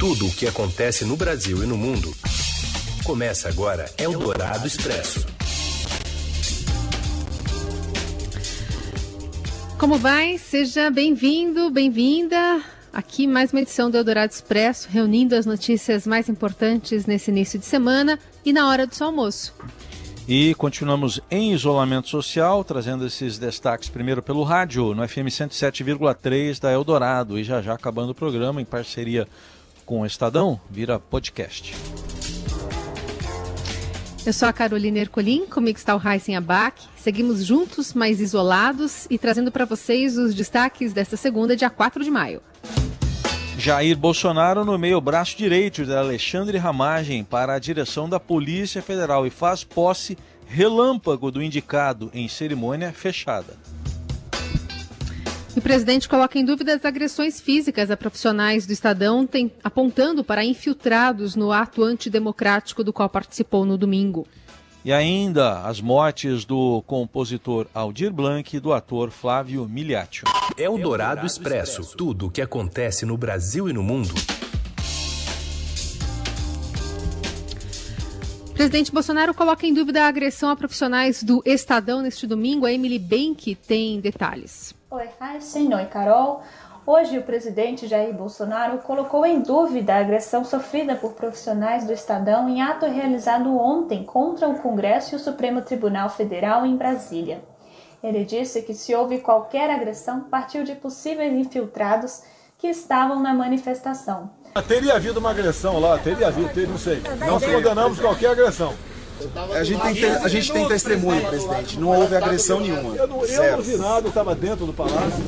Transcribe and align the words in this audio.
Tudo 0.00 0.28
o 0.28 0.32
que 0.32 0.46
acontece 0.46 1.04
no 1.04 1.14
Brasil 1.14 1.62
e 1.62 1.66
no 1.66 1.76
mundo. 1.76 2.10
Começa 3.04 3.50
agora 3.50 3.84
Eldorado 3.98 4.66
Expresso. 4.66 5.26
Como 9.78 9.98
vai? 9.98 10.38
Seja 10.38 10.90
bem-vindo, 10.90 11.70
bem-vinda. 11.70 12.62
Aqui 12.90 13.26
mais 13.26 13.52
uma 13.52 13.60
edição 13.60 13.90
do 13.90 13.98
Eldorado 13.98 14.32
Expresso, 14.32 14.88
reunindo 14.90 15.34
as 15.34 15.44
notícias 15.44 16.06
mais 16.06 16.30
importantes 16.30 17.04
nesse 17.04 17.30
início 17.30 17.58
de 17.58 17.66
semana 17.66 18.18
e 18.42 18.54
na 18.54 18.70
hora 18.70 18.86
do 18.86 18.94
seu 18.94 19.08
almoço. 19.08 19.54
E 20.26 20.54
continuamos 20.54 21.20
em 21.30 21.52
isolamento 21.52 22.08
social, 22.08 22.64
trazendo 22.64 23.06
esses 23.06 23.36
destaques 23.36 23.90
primeiro 23.90 24.22
pelo 24.22 24.44
rádio, 24.44 24.94
no 24.94 25.06
FM 25.06 25.28
107,3 25.28 26.58
da 26.58 26.72
Eldorado. 26.72 27.38
E 27.38 27.44
já 27.44 27.60
já 27.60 27.74
acabando 27.74 28.12
o 28.12 28.14
programa, 28.14 28.62
em 28.62 28.64
parceria 28.64 29.28
com 29.90 30.02
o 30.02 30.06
Estadão, 30.06 30.60
vira 30.70 31.00
podcast. 31.00 31.74
Eu 34.24 34.32
sou 34.32 34.46
a 34.46 34.52
Carolina 34.52 35.00
Ercolim, 35.00 35.46
comigo 35.46 35.76
está 35.76 35.96
o 35.96 35.98
Raíssen 35.98 36.36
Abac. 36.36 36.80
Seguimos 36.96 37.44
juntos, 37.44 37.92
mas 37.92 38.20
isolados, 38.20 39.08
e 39.10 39.18
trazendo 39.18 39.50
para 39.50 39.64
vocês 39.64 40.16
os 40.16 40.32
destaques 40.32 40.92
desta 40.92 41.16
segunda, 41.16 41.56
dia 41.56 41.68
4 41.68 42.04
de 42.04 42.10
maio. 42.10 42.40
Jair 43.58 43.98
Bolsonaro 43.98 44.64
nomeia 44.64 44.96
o 44.96 45.00
braço 45.00 45.36
direito 45.36 45.84
de 45.84 45.92
Alexandre 45.92 46.56
Ramagem 46.56 47.24
para 47.24 47.54
a 47.54 47.58
direção 47.58 48.08
da 48.08 48.20
Polícia 48.20 48.80
Federal 48.80 49.26
e 49.26 49.30
faz 49.30 49.64
posse 49.64 50.16
relâmpago 50.46 51.32
do 51.32 51.42
indicado 51.42 52.12
em 52.14 52.28
cerimônia 52.28 52.92
fechada. 52.92 53.56
O 55.56 55.60
presidente 55.60 56.08
coloca 56.08 56.38
em 56.38 56.44
dúvida 56.44 56.74
as 56.74 56.84
agressões 56.84 57.40
físicas 57.40 57.90
a 57.90 57.96
profissionais 57.96 58.66
do 58.66 58.72
Estadão, 58.72 59.26
tem, 59.26 59.50
apontando 59.64 60.22
para 60.22 60.44
infiltrados 60.44 61.34
no 61.34 61.50
ato 61.50 61.82
antidemocrático 61.82 62.84
do 62.84 62.92
qual 62.92 63.08
participou 63.08 63.64
no 63.64 63.76
domingo. 63.76 64.26
E 64.84 64.92
ainda 64.92 65.60
as 65.62 65.80
mortes 65.80 66.44
do 66.44 66.82
compositor 66.86 67.66
Aldir 67.74 68.12
Blanc 68.12 68.56
e 68.56 68.60
do 68.60 68.72
ator 68.72 69.10
Flávio 69.10 69.68
Miliaccio. 69.68 70.24
É 70.56 70.70
o 70.70 70.78
Dourado 70.78 71.26
Expresso. 71.26 71.96
Tudo 71.96 72.28
o 72.28 72.30
que 72.30 72.40
acontece 72.40 73.04
no 73.04 73.16
Brasil 73.16 73.68
e 73.68 73.72
no 73.72 73.82
mundo. 73.82 74.14
Presidente 78.60 78.92
Bolsonaro 78.92 79.32
coloca 79.32 79.66
em 79.66 79.72
dúvida 79.72 80.04
a 80.04 80.08
agressão 80.08 80.50
a 80.50 80.54
profissionais 80.54 81.22
do 81.22 81.42
Estadão 81.46 82.02
neste 82.02 82.26
domingo. 82.26 82.66
A 82.66 82.70
Emily 82.70 82.98
Benck 82.98 83.54
tem 83.54 83.98
detalhes. 84.02 84.74
Oi, 84.90 85.08
Heisen. 85.18 85.72
Oi, 85.74 85.86
Carol. 85.86 86.42
Hoje, 86.84 87.16
o 87.16 87.22
presidente 87.22 87.86
Jair 87.86 88.12
Bolsonaro 88.12 88.76
colocou 88.80 89.24
em 89.24 89.40
dúvida 89.40 89.94
a 89.94 90.00
agressão 90.00 90.44
sofrida 90.44 90.94
por 90.94 91.14
profissionais 91.14 91.86
do 91.86 91.94
Estadão 91.94 92.50
em 92.50 92.60
ato 92.60 92.84
realizado 92.84 93.48
ontem 93.58 94.04
contra 94.04 94.46
o 94.46 94.58
Congresso 94.58 95.14
e 95.14 95.16
o 95.16 95.18
Supremo 95.18 95.62
Tribunal 95.62 96.10
Federal 96.10 96.66
em 96.66 96.76
Brasília. 96.76 97.42
Ele 98.02 98.26
disse 98.26 98.60
que 98.60 98.74
se 98.74 98.94
houve 98.94 99.20
qualquer 99.20 99.70
agressão, 99.70 100.24
partiu 100.24 100.64
de 100.64 100.74
possíveis 100.74 101.32
infiltrados 101.32 102.22
que 102.58 102.66
estavam 102.66 103.20
na 103.20 103.32
manifestação. 103.32 104.28
Teria 104.66 104.94
havido 104.94 105.20
uma 105.20 105.30
agressão 105.30 105.78
lá, 105.78 105.96
teria 105.98 106.26
havido, 106.26 106.48
teria, 106.48 106.68
não 106.68 106.78
sei. 106.78 107.00
Nós 107.20 107.44
condenamos 107.44 108.00
qualquer 108.00 108.30
agressão. 108.30 108.74
A 109.54 109.62
gente 109.62 109.80
tem, 109.80 110.10
a 110.10 110.28
gente 110.28 110.52
tem 110.52 110.66
testemunho, 110.66 111.24
presidente. 111.26 111.78
Não 111.78 111.88
houve 111.88 112.16
agressão 112.16 112.58
nenhuma. 112.58 112.96
Eu 112.96 113.06
não, 113.06 113.24
eu 113.24 113.56
não 113.56 113.62
vi 113.62 113.76
nada, 113.76 114.06
eu 114.06 114.08
estava 114.08 114.34
dentro 114.34 114.66
do 114.66 114.72
palácio, 114.72 115.22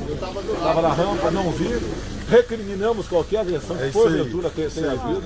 estava 0.53 0.83
na 0.83 0.92
rampa, 0.92 1.31
não 1.31 1.51
vi. 1.53 1.69
Recriminamos 2.29 3.06
qualquer 3.06 3.41
agressão 3.41 3.77
que 3.77 3.91
porventura 3.91 4.51
tenha 4.51 4.92
havido. 4.92 5.23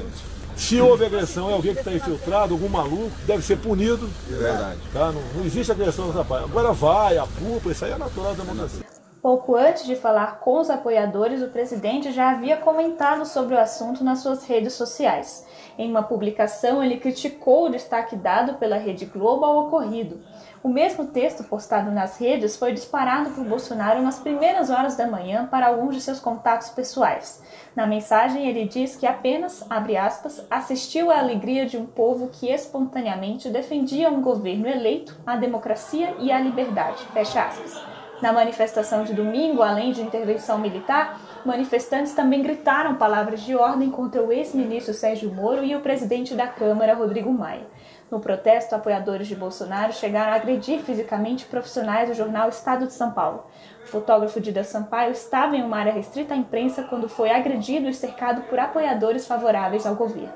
Se 0.56 0.80
houve 0.80 1.04
agressão, 1.04 1.50
é 1.50 1.52
alguém 1.52 1.74
que 1.74 1.80
está 1.80 1.92
infiltrado, 1.92 2.54
algum 2.54 2.68
maluco, 2.68 3.12
deve 3.26 3.44
ser 3.44 3.58
punido. 3.58 4.08
É 4.30 4.36
verdade. 4.36 4.78
Tá? 4.92 5.12
Não, 5.12 5.22
não 5.34 5.44
existe 5.44 5.70
agressão 5.70 6.08
nessa 6.08 6.24
parte. 6.24 6.44
Agora 6.44 6.72
vai, 6.72 7.18
a 7.18 7.26
culpa, 7.38 7.70
isso 7.70 7.84
aí 7.84 7.92
é 7.92 7.98
natural 7.98 8.34
da 8.34 8.42
democracia. 8.42 8.85
Pouco 9.26 9.56
antes 9.56 9.84
de 9.84 9.96
falar 9.96 10.38
com 10.38 10.60
os 10.60 10.70
apoiadores, 10.70 11.42
o 11.42 11.48
presidente 11.48 12.12
já 12.12 12.30
havia 12.30 12.58
comentado 12.58 13.26
sobre 13.26 13.56
o 13.56 13.58
assunto 13.58 14.04
nas 14.04 14.20
suas 14.20 14.46
redes 14.46 14.74
sociais. 14.74 15.44
Em 15.76 15.90
uma 15.90 16.04
publicação, 16.04 16.80
ele 16.80 16.98
criticou 16.98 17.66
o 17.66 17.68
destaque 17.68 18.14
dado 18.14 18.54
pela 18.54 18.76
Rede 18.76 19.04
Globo 19.04 19.44
ao 19.44 19.66
ocorrido. 19.66 20.20
O 20.62 20.68
mesmo 20.68 21.06
texto 21.06 21.42
postado 21.42 21.90
nas 21.90 22.20
redes 22.20 22.56
foi 22.56 22.70
disparado 22.70 23.30
por 23.30 23.44
Bolsonaro 23.44 24.00
nas 24.00 24.20
primeiras 24.20 24.70
horas 24.70 24.96
da 24.96 25.08
manhã 25.08 25.48
para 25.50 25.66
alguns 25.66 25.96
de 25.96 26.02
seus 26.02 26.20
contatos 26.20 26.68
pessoais. 26.68 27.42
Na 27.74 27.84
mensagem, 27.84 28.48
ele 28.48 28.68
diz 28.68 28.94
que 28.94 29.08
apenas, 29.08 29.66
abre 29.68 29.96
aspas, 29.96 30.46
assistiu 30.48 31.10
à 31.10 31.18
alegria 31.18 31.66
de 31.66 31.76
um 31.76 31.84
povo 31.84 32.28
que 32.28 32.48
espontaneamente 32.48 33.48
defendia 33.48 34.08
um 34.08 34.22
governo 34.22 34.68
eleito, 34.68 35.18
a 35.26 35.34
democracia 35.34 36.14
e 36.20 36.30
a 36.30 36.38
liberdade. 36.38 37.02
Fecha 37.12 37.42
aspas. 37.42 37.95
Na 38.22 38.32
manifestação 38.32 39.04
de 39.04 39.12
domingo, 39.12 39.62
além 39.62 39.92
de 39.92 40.00
intervenção 40.00 40.58
militar, 40.58 41.20
manifestantes 41.44 42.14
também 42.14 42.42
gritaram 42.42 42.94
palavras 42.94 43.42
de 43.42 43.54
ordem 43.54 43.90
contra 43.90 44.22
o 44.22 44.32
ex-ministro 44.32 44.94
Sérgio 44.94 45.30
Moro 45.34 45.62
e 45.62 45.76
o 45.76 45.80
presidente 45.80 46.34
da 46.34 46.46
Câmara, 46.46 46.94
Rodrigo 46.94 47.30
Maia. 47.30 47.66
No 48.10 48.18
protesto, 48.18 48.74
apoiadores 48.74 49.26
de 49.26 49.36
Bolsonaro 49.36 49.92
chegaram 49.92 50.32
a 50.32 50.36
agredir 50.36 50.80
fisicamente 50.80 51.44
profissionais 51.44 52.08
do 52.08 52.14
jornal 52.14 52.48
Estado 52.48 52.86
de 52.86 52.94
São 52.94 53.10
Paulo. 53.10 53.44
O 53.84 53.86
fotógrafo 53.86 54.40
Dida 54.40 54.64
Sampaio 54.64 55.12
estava 55.12 55.54
em 55.54 55.62
uma 55.62 55.76
área 55.76 55.92
restrita 55.92 56.32
à 56.32 56.36
imprensa 56.36 56.84
quando 56.84 57.10
foi 57.10 57.30
agredido 57.30 57.86
e 57.86 57.92
cercado 57.92 58.42
por 58.42 58.58
apoiadores 58.58 59.26
favoráveis 59.26 59.84
ao 59.84 59.94
governo. 59.94 60.32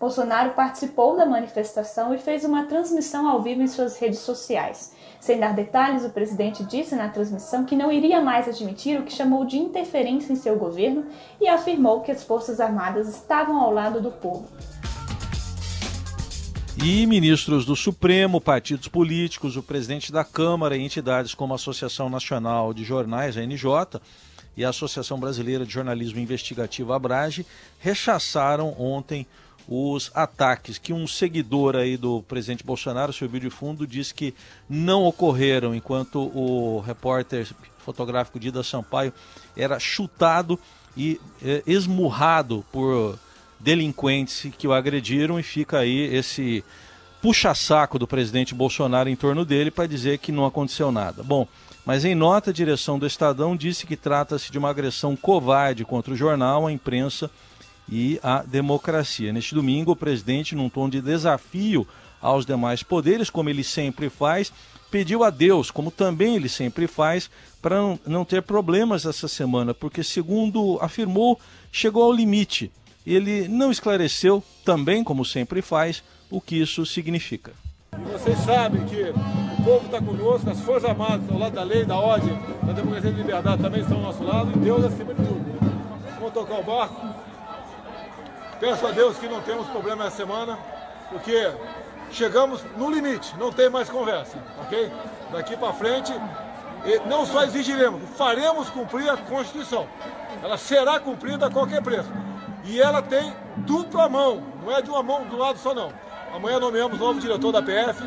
Bolsonaro 0.00 0.52
participou 0.52 1.16
da 1.16 1.26
manifestação 1.26 2.14
e 2.14 2.18
fez 2.18 2.44
uma 2.44 2.66
transmissão 2.66 3.28
ao 3.28 3.42
vivo 3.42 3.62
em 3.62 3.66
suas 3.66 3.98
redes 3.98 4.20
sociais. 4.20 4.94
Sem 5.20 5.40
dar 5.40 5.54
detalhes, 5.54 6.04
o 6.04 6.10
presidente 6.10 6.64
disse 6.64 6.94
na 6.94 7.08
transmissão 7.08 7.64
que 7.64 7.74
não 7.74 7.90
iria 7.90 8.20
mais 8.20 8.48
admitir 8.48 9.00
o 9.00 9.02
que 9.02 9.12
chamou 9.12 9.44
de 9.44 9.58
interferência 9.58 10.32
em 10.32 10.36
seu 10.36 10.56
governo 10.56 11.06
e 11.40 11.48
afirmou 11.48 12.00
que 12.00 12.12
as 12.12 12.22
Forças 12.22 12.60
Armadas 12.60 13.08
estavam 13.08 13.60
ao 13.60 13.72
lado 13.72 14.00
do 14.00 14.10
povo. 14.10 14.48
E 16.82 17.04
ministros 17.06 17.64
do 17.64 17.74
Supremo, 17.74 18.40
partidos 18.40 18.86
políticos, 18.86 19.56
o 19.56 19.62
presidente 19.62 20.12
da 20.12 20.22
Câmara 20.22 20.76
e 20.76 20.82
entidades 20.82 21.34
como 21.34 21.52
a 21.52 21.56
Associação 21.56 22.08
Nacional 22.08 22.72
de 22.72 22.84
Jornais, 22.84 23.36
a 23.36 23.44
NJ, 23.44 24.00
e 24.56 24.64
a 24.64 24.68
Associação 24.70 25.18
Brasileira 25.18 25.66
de 25.66 25.72
Jornalismo 25.72 26.20
Investigativo, 26.20 26.92
Abrage, 26.92 27.44
rechaçaram 27.80 28.74
ontem 28.78 29.26
os 29.68 30.10
ataques 30.14 30.78
que 30.78 30.94
um 30.94 31.06
seguidor 31.06 31.76
aí 31.76 31.98
do 31.98 32.22
presidente 32.22 32.64
Bolsonaro, 32.64 33.12
seu 33.12 33.28
de 33.28 33.50
fundo, 33.50 33.86
disse 33.86 34.14
que 34.14 34.34
não 34.68 35.04
ocorreram 35.04 35.74
enquanto 35.74 36.20
o 36.34 36.80
repórter 36.80 37.46
fotográfico 37.78 38.40
Dida 38.40 38.62
Sampaio 38.62 39.12
era 39.54 39.78
chutado 39.78 40.58
e 40.96 41.20
eh, 41.42 41.62
esmurrado 41.66 42.64
por 42.72 43.18
delinquentes 43.60 44.50
que 44.56 44.66
o 44.66 44.72
agrediram 44.72 45.38
e 45.38 45.42
fica 45.42 45.80
aí 45.80 46.14
esse 46.14 46.64
puxa-saco 47.20 47.98
do 47.98 48.06
presidente 48.06 48.54
Bolsonaro 48.54 49.08
em 49.08 49.16
torno 49.16 49.44
dele 49.44 49.70
para 49.70 49.86
dizer 49.86 50.18
que 50.18 50.32
não 50.32 50.46
aconteceu 50.46 50.90
nada. 50.90 51.22
Bom, 51.22 51.46
mas 51.84 52.04
em 52.04 52.14
nota, 52.14 52.50
a 52.50 52.54
direção 52.54 52.98
do 52.98 53.06
Estadão 53.06 53.56
disse 53.56 53.86
que 53.86 53.96
trata-se 53.96 54.50
de 54.50 54.58
uma 54.58 54.70
agressão 54.70 55.16
covarde 55.16 55.84
contra 55.84 56.14
o 56.14 56.16
jornal, 56.16 56.66
a 56.66 56.72
imprensa 56.72 57.30
e 57.88 58.20
a 58.22 58.42
democracia. 58.42 59.32
Neste 59.32 59.54
domingo, 59.54 59.92
o 59.92 59.96
presidente, 59.96 60.54
num 60.54 60.68
tom 60.68 60.88
de 60.88 61.00
desafio 61.00 61.86
aos 62.20 62.44
demais 62.44 62.82
poderes, 62.82 63.30
como 63.30 63.48
ele 63.48 63.64
sempre 63.64 64.08
faz, 64.10 64.52
pediu 64.90 65.22
a 65.24 65.30
Deus, 65.30 65.70
como 65.70 65.90
também 65.90 66.36
ele 66.36 66.48
sempre 66.48 66.86
faz, 66.86 67.30
para 67.60 67.76
não 68.06 68.24
ter 68.24 68.42
problemas 68.42 69.04
essa 69.04 69.28
semana, 69.28 69.74
porque, 69.74 70.02
segundo 70.02 70.78
afirmou, 70.80 71.38
chegou 71.70 72.02
ao 72.04 72.12
limite. 72.12 72.70
Ele 73.06 73.48
não 73.48 73.70
esclareceu, 73.70 74.42
também 74.64 75.02
como 75.02 75.24
sempre 75.24 75.62
faz, 75.62 76.02
o 76.30 76.40
que 76.40 76.56
isso 76.56 76.84
significa. 76.84 77.52
Vocês 78.12 78.38
sabem 78.40 78.84
que 78.86 79.00
o 79.00 79.64
povo 79.64 79.86
está 79.86 80.00
conosco, 80.00 80.50
as 80.50 80.60
Forças 80.60 80.90
Armadas 80.90 81.28
ao 81.30 81.38
lado 81.38 81.54
da 81.54 81.62
lei, 81.62 81.84
da 81.84 81.96
ordem, 81.96 82.38
da 82.62 82.72
democracia 82.72 83.10
e 83.10 83.12
da 83.12 83.18
liberdade 83.18 83.62
também 83.62 83.80
estão 83.80 83.96
ao 83.96 84.02
nosso 84.04 84.22
lado, 84.22 84.52
e 84.54 84.58
Deus 84.58 84.84
acima 84.84 85.14
de 85.14 85.24
tudo. 85.24 85.58
Vamos 86.18 86.32
tocar 86.32 86.60
o 86.60 86.62
barco, 86.62 87.06
Peço 88.60 88.86
a 88.86 88.90
Deus 88.90 89.16
que 89.16 89.28
não 89.28 89.40
temos 89.40 89.68
problema 89.68 90.06
essa 90.06 90.16
semana, 90.16 90.58
porque 91.10 91.50
chegamos 92.10 92.62
no 92.76 92.90
limite, 92.90 93.36
não 93.38 93.52
tem 93.52 93.70
mais 93.70 93.88
conversa, 93.88 94.36
ok? 94.60 94.90
Daqui 95.30 95.56
para 95.56 95.72
frente, 95.72 96.12
não 97.06 97.24
só 97.24 97.44
exigiremos, 97.44 98.02
faremos 98.16 98.68
cumprir 98.70 99.08
a 99.08 99.16
Constituição. 99.16 99.86
Ela 100.42 100.58
será 100.58 100.98
cumprida 100.98 101.46
a 101.46 101.50
qualquer 101.50 101.82
preço. 101.82 102.10
E 102.64 102.80
ela 102.80 103.00
tem 103.00 103.32
dupla 103.58 104.08
mão, 104.08 104.42
não 104.62 104.76
é 104.76 104.82
de 104.82 104.90
uma 104.90 105.02
mão 105.02 105.24
do 105.24 105.36
lado 105.36 105.58
só 105.58 105.72
não. 105.72 105.92
Amanhã 106.34 106.58
nomeamos 106.58 106.98
novo 106.98 107.20
diretor 107.20 107.52
da 107.52 107.62
PF, 107.62 108.02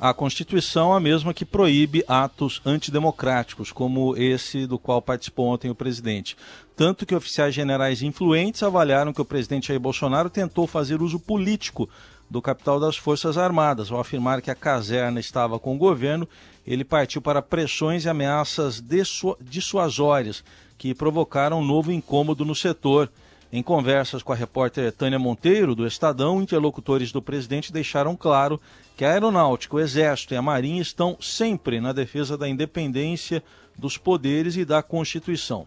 a 0.00 0.14
Constituição 0.14 0.94
é 0.94 0.96
a 0.96 1.00
mesma 1.00 1.34
que 1.34 1.44
proíbe 1.44 2.02
atos 2.08 2.62
antidemocráticos, 2.64 3.70
como 3.70 4.16
esse 4.16 4.66
do 4.66 4.78
qual 4.78 5.02
participou 5.02 5.48
ontem 5.48 5.70
o 5.70 5.74
presidente. 5.74 6.36
tanto 6.74 7.04
que 7.04 7.14
oficiais 7.14 7.54
generais 7.54 8.00
influentes 8.00 8.62
avaliaram 8.62 9.12
que 9.12 9.20
o 9.20 9.24
presidente 9.24 9.68
Jair 9.68 9.78
Bolsonaro 9.78 10.30
tentou 10.30 10.66
fazer 10.66 11.02
uso 11.02 11.20
político 11.20 11.86
do 12.30 12.40
capital 12.40 12.80
das 12.80 12.96
Forças 12.96 13.36
Armadas. 13.36 13.92
Ao 13.92 14.00
afirmar 14.00 14.40
que 14.40 14.50
a 14.50 14.54
caserna 14.54 15.20
estava 15.20 15.58
com 15.58 15.74
o 15.74 15.78
governo, 15.78 16.26
ele 16.66 16.82
partiu 16.82 17.20
para 17.20 17.42
pressões 17.42 18.06
e 18.06 18.08
ameaças 18.08 18.82
dissuasórias 19.42 20.42
que 20.78 20.94
provocaram 20.94 21.60
um 21.60 21.64
novo 21.64 21.92
incômodo 21.92 22.46
no 22.46 22.54
setor. 22.54 23.12
Em 23.52 23.64
conversas 23.64 24.22
com 24.22 24.32
a 24.32 24.36
repórter 24.36 24.92
Tânia 24.92 25.18
Monteiro, 25.18 25.74
do 25.74 25.84
Estadão, 25.84 26.40
interlocutores 26.40 27.10
do 27.10 27.20
presidente 27.20 27.72
deixaram 27.72 28.14
claro 28.16 28.60
que 28.96 29.04
a 29.04 29.10
Aeronáutica, 29.10 29.74
o 29.74 29.80
Exército 29.80 30.34
e 30.34 30.36
a 30.36 30.42
Marinha 30.42 30.80
estão 30.80 31.16
sempre 31.20 31.80
na 31.80 31.92
defesa 31.92 32.38
da 32.38 32.48
independência 32.48 33.42
dos 33.76 33.98
poderes 33.98 34.56
e 34.56 34.64
da 34.64 34.84
Constituição. 34.84 35.66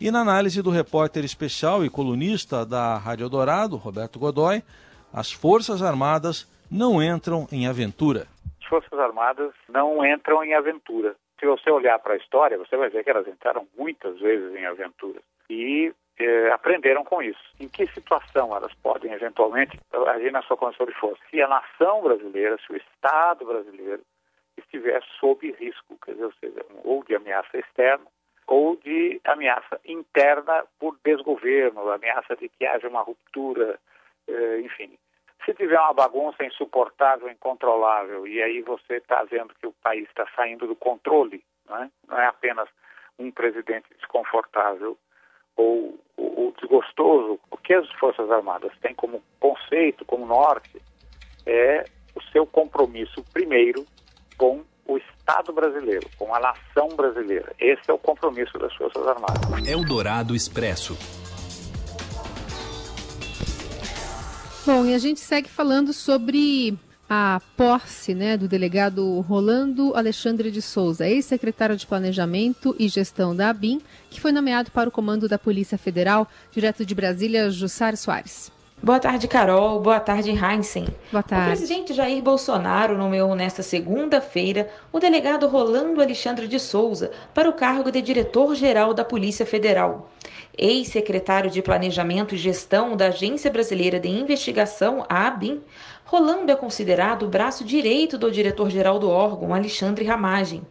E 0.00 0.10
na 0.10 0.22
análise 0.22 0.60
do 0.60 0.70
repórter 0.70 1.24
especial 1.24 1.84
e 1.84 1.90
colunista 1.90 2.66
da 2.66 2.98
Rádio 2.98 3.28
Dourado, 3.28 3.76
Roberto 3.76 4.18
Godoy, 4.18 4.60
as 5.12 5.30
Forças 5.30 5.82
Armadas 5.82 6.50
não 6.68 7.00
entram 7.00 7.46
em 7.52 7.68
aventura. 7.68 8.26
As 8.60 8.66
Forças 8.66 8.98
Armadas 8.98 9.52
não 9.68 10.04
entram 10.04 10.42
em 10.42 10.54
aventura. 10.54 11.14
Se 11.38 11.46
você 11.46 11.70
olhar 11.70 11.98
para 12.00 12.14
a 12.14 12.16
história, 12.16 12.58
você 12.58 12.76
vai 12.76 12.90
ver 12.90 13.04
que 13.04 13.10
elas 13.10 13.28
entraram 13.28 13.68
muitas 13.78 14.18
vezes 14.18 14.52
em 14.56 14.66
aventuras. 14.66 15.22
E 15.48 15.92
eh, 16.20 16.52
aprenderam 16.52 17.04
com 17.04 17.22
isso. 17.22 17.40
Em 17.58 17.68
que 17.68 17.86
situação 17.88 18.54
elas 18.54 18.72
podem 18.74 19.12
eventualmente 19.12 19.78
agir 20.08 20.32
na 20.32 20.42
sua 20.42 20.56
condição 20.56 20.86
de 20.86 20.94
força? 20.94 21.22
Se 21.30 21.40
a 21.42 21.48
nação 21.48 22.02
brasileira, 22.02 22.56
se 22.58 22.72
o 22.72 22.76
Estado 22.76 23.44
brasileiro 23.44 24.02
estiver 24.56 25.02
sob 25.18 25.50
risco, 25.52 25.98
quer 26.04 26.12
dizer, 26.12 26.24
ou 26.24 26.32
seja, 26.32 26.66
ou 26.84 27.04
de 27.04 27.14
ameaça 27.14 27.58
externa 27.58 28.06
ou 28.50 28.76
de 28.76 29.20
ameaça 29.24 29.80
interna 29.84 30.64
por 30.80 30.98
desgoverno, 31.04 31.88
ameaça 31.88 32.34
de 32.34 32.48
que 32.48 32.66
haja 32.66 32.88
uma 32.88 33.00
ruptura, 33.00 33.78
eh, 34.26 34.60
enfim. 34.60 34.98
Se 35.44 35.54
tiver 35.54 35.78
uma 35.78 35.94
bagunça 35.94 36.44
insuportável, 36.44 37.30
incontrolável, 37.30 38.26
e 38.26 38.42
aí 38.42 38.60
você 38.60 38.96
está 38.96 39.22
vendo 39.22 39.54
que 39.54 39.68
o 39.68 39.72
país 39.84 40.08
está 40.08 40.26
saindo 40.34 40.66
do 40.66 40.74
controle, 40.74 41.44
não 41.68 41.84
é? 41.84 41.90
não 42.08 42.18
é 42.18 42.26
apenas 42.26 42.68
um 43.20 43.30
presidente 43.30 43.86
desconfortável 43.96 44.98
ou, 45.56 45.99
ou 46.40 46.54
desgostoso, 46.58 47.38
o 47.50 47.56
que 47.58 47.74
as 47.74 47.88
Forças 47.98 48.30
Armadas 48.30 48.72
têm 48.80 48.94
como 48.94 49.22
conceito, 49.38 50.04
como 50.06 50.26
norte, 50.26 50.80
é 51.44 51.84
o 52.14 52.22
seu 52.32 52.46
compromisso 52.46 53.22
primeiro 53.32 53.84
com 54.38 54.62
o 54.86 54.96
Estado 54.96 55.52
brasileiro, 55.52 56.08
com 56.18 56.34
a 56.34 56.40
nação 56.40 56.88
brasileira. 56.96 57.52
Esse 57.58 57.90
é 57.90 57.92
o 57.92 57.98
compromisso 57.98 58.58
das 58.58 58.74
Forças 58.74 59.06
Armadas. 59.06 59.68
Eldorado 59.68 60.34
Expresso. 60.34 60.96
Bom, 64.66 64.84
e 64.86 64.94
a 64.94 64.98
gente 64.98 65.20
segue 65.20 65.48
falando 65.48 65.92
sobre 65.92 66.74
a 67.12 67.40
posse 67.56 68.14
né, 68.14 68.36
do 68.36 68.46
delegado 68.46 69.18
Rolando 69.22 69.96
Alexandre 69.96 70.48
de 70.48 70.62
Souza, 70.62 71.08
ex-secretário 71.08 71.76
de 71.76 71.84
Planejamento 71.84 72.72
e 72.78 72.86
Gestão 72.86 73.34
da 73.34 73.50
ABIN, 73.50 73.82
que 74.08 74.20
foi 74.20 74.30
nomeado 74.30 74.70
para 74.70 74.88
o 74.88 74.92
comando 74.92 75.28
da 75.28 75.36
Polícia 75.36 75.76
Federal, 75.76 76.28
direto 76.52 76.86
de 76.86 76.94
Brasília, 76.94 77.50
Jussar 77.50 77.96
Soares. 77.96 78.52
Boa 78.80 79.00
tarde, 79.00 79.26
Carol. 79.26 79.80
Boa 79.80 79.98
tarde, 79.98 80.30
Heinzen. 80.30 80.86
Boa 81.10 81.22
tarde. 81.22 81.46
O 81.46 81.56
presidente 81.56 81.92
Jair 81.92 82.22
Bolsonaro 82.22 82.96
nomeou 82.96 83.34
nesta 83.34 83.62
segunda-feira 83.62 84.70
o 84.92 85.00
delegado 85.00 85.48
Rolando 85.48 86.00
Alexandre 86.00 86.46
de 86.46 86.60
Souza 86.60 87.10
para 87.34 87.50
o 87.50 87.52
cargo 87.52 87.90
de 87.90 88.00
diretor-geral 88.00 88.94
da 88.94 89.04
Polícia 89.04 89.44
Federal. 89.44 90.08
Ex-secretário 90.56 91.50
de 91.50 91.62
Planejamento 91.62 92.34
e 92.34 92.38
Gestão 92.38 92.96
da 92.96 93.06
Agência 93.06 93.50
Brasileira 93.50 94.00
de 94.00 94.08
Investigação, 94.08 95.04
a 95.08 95.26
ABIN, 95.26 95.62
Rolando 96.04 96.50
é 96.50 96.56
considerado 96.56 97.22
o 97.22 97.28
braço 97.28 97.64
direito 97.64 98.18
do 98.18 98.32
diretor-geral 98.32 98.98
do 98.98 99.08
órgão, 99.08 99.54
Alexandre 99.54 100.04
Ramagem. 100.04 100.62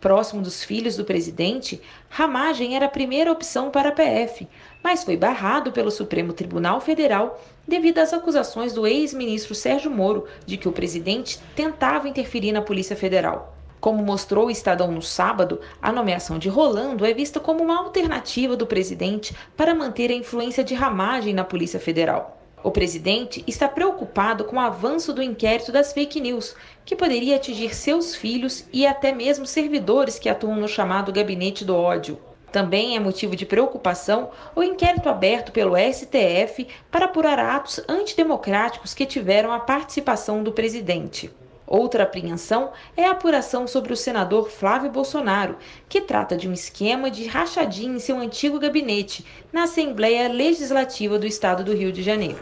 Próximo 0.00 0.40
dos 0.40 0.64
filhos 0.64 0.96
do 0.96 1.04
presidente, 1.04 1.82
Ramagem 2.08 2.74
era 2.74 2.86
a 2.86 2.88
primeira 2.88 3.30
opção 3.30 3.70
para 3.70 3.90
a 3.90 3.92
PF, 3.92 4.48
mas 4.82 5.04
foi 5.04 5.16
barrado 5.16 5.72
pelo 5.72 5.90
Supremo 5.90 6.32
Tribunal 6.32 6.80
Federal 6.80 7.38
devido 7.66 7.98
às 7.98 8.14
acusações 8.14 8.72
do 8.72 8.86
ex-ministro 8.86 9.54
Sérgio 9.54 9.90
Moro 9.90 10.24
de 10.46 10.56
que 10.56 10.68
o 10.68 10.72
presidente 10.72 11.38
tentava 11.54 12.08
interferir 12.08 12.52
na 12.52 12.62
Polícia 12.62 12.96
Federal. 12.96 13.57
Como 13.80 14.02
mostrou 14.02 14.46
o 14.46 14.50
Estadão 14.50 14.90
no 14.90 15.00
sábado, 15.00 15.60
a 15.80 15.92
nomeação 15.92 16.38
de 16.38 16.48
Rolando 16.48 17.06
é 17.06 17.14
vista 17.14 17.38
como 17.38 17.62
uma 17.62 17.78
alternativa 17.78 18.56
do 18.56 18.66
presidente 18.66 19.36
para 19.56 19.74
manter 19.74 20.10
a 20.10 20.14
influência 20.14 20.64
de 20.64 20.74
ramagem 20.74 21.32
na 21.32 21.44
Polícia 21.44 21.78
Federal. 21.78 22.38
O 22.64 22.72
presidente 22.72 23.44
está 23.46 23.68
preocupado 23.68 24.44
com 24.44 24.56
o 24.56 24.60
avanço 24.60 25.12
do 25.12 25.22
inquérito 25.22 25.70
das 25.70 25.92
fake 25.92 26.20
news, 26.20 26.56
que 26.84 26.96
poderia 26.96 27.36
atingir 27.36 27.72
seus 27.72 28.16
filhos 28.16 28.64
e 28.72 28.84
até 28.84 29.12
mesmo 29.12 29.46
servidores 29.46 30.18
que 30.18 30.28
atuam 30.28 30.56
no 30.56 30.66
chamado 30.66 31.12
gabinete 31.12 31.64
do 31.64 31.76
ódio. 31.76 32.18
Também 32.50 32.96
é 32.96 33.00
motivo 33.00 33.36
de 33.36 33.46
preocupação 33.46 34.30
o 34.56 34.62
inquérito 34.62 35.08
aberto 35.08 35.52
pelo 35.52 35.76
STF 35.76 36.66
para 36.90 37.04
apurar 37.04 37.38
atos 37.38 37.80
antidemocráticos 37.88 38.92
que 38.92 39.06
tiveram 39.06 39.52
a 39.52 39.60
participação 39.60 40.42
do 40.42 40.50
presidente. 40.50 41.30
Outra 41.68 42.04
apreensão 42.04 42.72
é 42.96 43.04
a 43.04 43.10
apuração 43.10 43.66
sobre 43.66 43.92
o 43.92 43.96
senador 43.96 44.48
Flávio 44.48 44.90
Bolsonaro, 44.90 45.58
que 45.86 46.00
trata 46.00 46.34
de 46.34 46.48
um 46.48 46.52
esquema 46.52 47.10
de 47.10 47.26
rachadinha 47.26 47.94
em 47.94 47.98
seu 47.98 48.18
antigo 48.18 48.58
gabinete 48.58 49.24
na 49.52 49.64
Assembleia 49.64 50.28
Legislativa 50.28 51.18
do 51.18 51.26
Estado 51.26 51.62
do 51.62 51.74
Rio 51.74 51.92
de 51.92 52.02
Janeiro. 52.02 52.38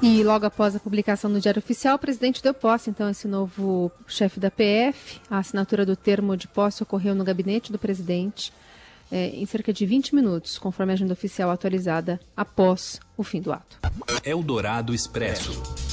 E 0.00 0.22
logo 0.22 0.46
após 0.46 0.74
a 0.74 0.80
publicação 0.80 1.30
no 1.30 1.40
Diário 1.40 1.60
Oficial, 1.60 1.96
o 1.96 1.98
presidente 1.98 2.42
deu 2.42 2.54
posse, 2.54 2.90
então, 2.90 3.08
esse 3.08 3.28
novo 3.28 3.90
chefe 4.06 4.40
da 4.40 4.50
PF. 4.50 5.20
A 5.30 5.38
assinatura 5.38 5.86
do 5.86 5.94
termo 5.94 6.36
de 6.36 6.48
posse 6.48 6.82
ocorreu 6.82 7.14
no 7.14 7.24
gabinete 7.24 7.70
do 7.70 7.78
presidente 7.78 8.52
é, 9.12 9.28
em 9.28 9.46
cerca 9.46 9.72
de 9.72 9.86
20 9.86 10.14
minutos, 10.14 10.58
conforme 10.58 10.92
a 10.92 10.94
agenda 10.94 11.12
oficial 11.12 11.50
atualizada 11.50 12.18
após 12.36 12.98
o 13.16 13.22
fim 13.22 13.40
do 13.40 13.52
ato. 13.52 13.78
Eldorado 14.24 14.92
Expresso. 14.92 15.91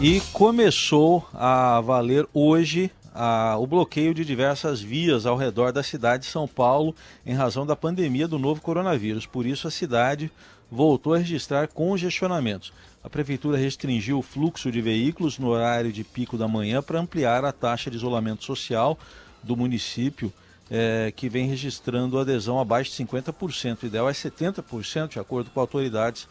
E 0.00 0.20
começou 0.32 1.28
a 1.32 1.80
valer 1.80 2.26
hoje 2.32 2.90
a, 3.14 3.56
o 3.58 3.66
bloqueio 3.66 4.14
de 4.14 4.24
diversas 4.24 4.80
vias 4.80 5.26
ao 5.26 5.36
redor 5.36 5.72
da 5.72 5.82
cidade 5.82 6.24
de 6.24 6.30
São 6.30 6.48
Paulo 6.48 6.94
em 7.24 7.34
razão 7.34 7.64
da 7.64 7.76
pandemia 7.76 8.26
do 8.26 8.38
novo 8.38 8.60
coronavírus. 8.60 9.26
Por 9.26 9.46
isso, 9.46 9.68
a 9.68 9.70
cidade 9.70 10.30
voltou 10.70 11.14
a 11.14 11.18
registrar 11.18 11.68
congestionamentos. 11.68 12.72
A 13.04 13.10
prefeitura 13.10 13.58
restringiu 13.58 14.18
o 14.18 14.22
fluxo 14.22 14.72
de 14.72 14.80
veículos 14.80 15.38
no 15.38 15.48
horário 15.48 15.92
de 15.92 16.02
pico 16.02 16.38
da 16.38 16.48
manhã 16.48 16.82
para 16.82 16.98
ampliar 16.98 17.44
a 17.44 17.52
taxa 17.52 17.90
de 17.90 17.96
isolamento 17.96 18.44
social 18.44 18.98
do 19.42 19.56
município, 19.56 20.32
é, 20.70 21.12
que 21.14 21.28
vem 21.28 21.46
registrando 21.46 22.18
adesão 22.18 22.58
abaixo 22.58 22.90
de 22.90 23.04
50%. 23.04 23.82
O 23.82 23.86
ideal 23.86 24.08
é 24.08 24.12
70%, 24.12 25.08
de 25.08 25.18
acordo 25.18 25.50
com 25.50 25.60
autoridades 25.60 26.26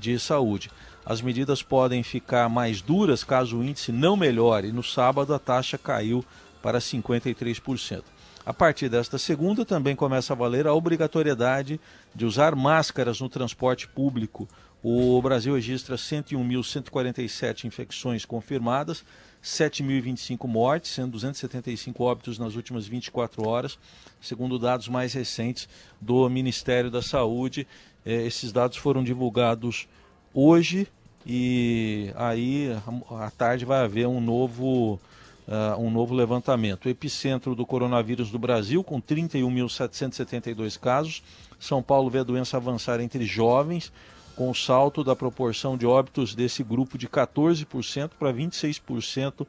de 0.00 0.18
saúde. 0.18 0.70
As 1.04 1.20
medidas 1.20 1.62
podem 1.62 2.02
ficar 2.02 2.48
mais 2.48 2.80
duras 2.80 3.22
caso 3.22 3.58
o 3.58 3.64
índice 3.64 3.92
não 3.92 4.16
melhore. 4.16 4.72
No 4.72 4.82
sábado, 4.82 5.34
a 5.34 5.38
taxa 5.38 5.78
caiu 5.78 6.24
para 6.62 6.78
53%. 6.78 8.02
A 8.44 8.54
partir 8.54 8.88
desta 8.88 9.18
segunda, 9.18 9.64
também 9.64 9.94
começa 9.94 10.32
a 10.32 10.36
valer 10.36 10.66
a 10.66 10.74
obrigatoriedade 10.74 11.78
de 12.14 12.24
usar 12.24 12.56
máscaras 12.56 13.20
no 13.20 13.28
transporte 13.28 13.86
público. 13.86 14.48
O 14.82 15.20
Brasil 15.20 15.54
registra 15.54 15.96
101.147 15.96 17.64
infecções 17.64 18.24
confirmadas, 18.24 19.04
7.025 19.44 20.48
mortes, 20.48 20.92
sendo 20.92 21.12
275 21.12 22.02
óbitos 22.02 22.38
nas 22.38 22.54
últimas 22.54 22.86
24 22.86 23.46
horas, 23.46 23.78
segundo 24.22 24.58
dados 24.58 24.88
mais 24.88 25.12
recentes 25.12 25.68
do 26.00 26.28
Ministério 26.30 26.90
da 26.90 27.02
Saúde. 27.02 27.66
Eh, 28.04 28.26
esses 28.26 28.52
dados 28.52 28.76
foram 28.76 29.02
divulgados 29.02 29.88
hoje 30.32 30.88
e 31.26 32.12
aí 32.16 32.68
à 33.10 33.30
tarde 33.30 33.64
vai 33.64 33.84
haver 33.84 34.06
um 34.06 34.20
novo, 34.20 34.98
uh, 35.46 35.78
um 35.78 35.90
novo 35.90 36.14
levantamento. 36.14 36.86
O 36.86 36.88
epicentro 36.88 37.54
do 37.54 37.66
coronavírus 37.66 38.30
do 38.30 38.38
Brasil, 38.38 38.82
com 38.82 39.00
31.772 39.00 40.78
casos. 40.78 41.22
São 41.58 41.82
Paulo 41.82 42.08
vê 42.08 42.20
a 42.20 42.24
doença 42.24 42.56
avançar 42.56 43.00
entre 43.00 43.24
jovens, 43.24 43.92
com 44.34 44.54
salto 44.54 45.04
da 45.04 45.14
proporção 45.14 45.76
de 45.76 45.86
óbitos 45.86 46.34
desse 46.34 46.62
grupo 46.62 46.96
de 46.96 47.06
14% 47.06 48.12
para 48.18 48.32
26% 48.32 49.46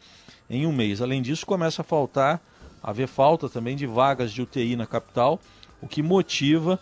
em 0.50 0.66
um 0.66 0.74
mês. 0.74 1.02
Além 1.02 1.22
disso, 1.22 1.46
começa 1.46 1.82
a 1.82 1.86
faltar, 1.86 2.42
haver 2.84 3.08
falta 3.08 3.48
também 3.48 3.78
de 3.78 3.86
vagas 3.86 4.34
de 4.34 4.42
UTI 4.42 4.76
na 4.76 4.86
capital, 4.86 5.40
o 5.82 5.88
que 5.88 6.04
motiva 6.04 6.78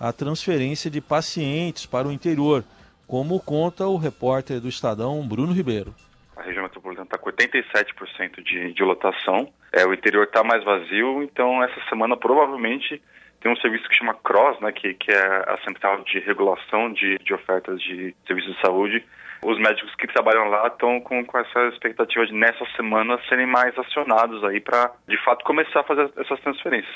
a 0.00 0.12
transferência 0.14 0.90
de 0.90 1.00
pacientes 1.00 1.84
para 1.84 2.08
o 2.08 2.12
interior 2.12 2.64
como 3.06 3.38
conta 3.38 3.86
o 3.86 3.98
repórter 3.98 4.60
do 4.60 4.68
Estadão, 4.68 5.26
Bruno 5.26 5.52
Ribeiro. 5.52 5.94
A 6.36 6.42
região 6.42 6.62
metropolitana 6.62 7.04
está 7.04 7.18
com 7.18 7.28
87% 7.28 8.42
de, 8.42 8.72
de 8.72 8.82
lotação, 8.82 9.52
é, 9.72 9.84
o 9.84 9.92
interior 9.92 10.24
está 10.24 10.42
mais 10.42 10.64
vazio, 10.64 11.22
então 11.22 11.62
essa 11.62 11.80
semana 11.90 12.16
provavelmente 12.16 13.02
tem 13.40 13.52
um 13.52 13.56
serviço 13.56 13.88
que 13.88 13.94
chama 13.94 14.14
CROSS, 14.14 14.60
né, 14.60 14.72
que, 14.72 14.94
que 14.94 15.10
é 15.10 15.16
a 15.18 15.58
Central 15.64 16.02
de 16.04 16.18
Regulação 16.20 16.92
de, 16.92 17.18
de 17.18 17.34
Ofertas 17.34 17.80
de 17.82 18.14
Serviços 18.26 18.54
de 18.54 18.60
Saúde. 18.60 19.04
Os 19.42 19.58
médicos 19.58 19.94
que 19.94 20.06
trabalham 20.06 20.48
lá 20.48 20.66
estão 20.66 21.00
com, 21.00 21.24
com 21.24 21.38
essa 21.38 21.68
expectativa 21.68 22.26
de 22.26 22.34
nessa 22.34 22.64
semana 22.76 23.18
serem 23.28 23.46
mais 23.46 23.76
acionados 23.78 24.44
aí 24.44 24.60
para, 24.60 24.92
de 25.08 25.16
fato, 25.24 25.44
começar 25.44 25.80
a 25.80 25.84
fazer 25.84 26.10
essas 26.18 26.38
transferências. 26.40 26.94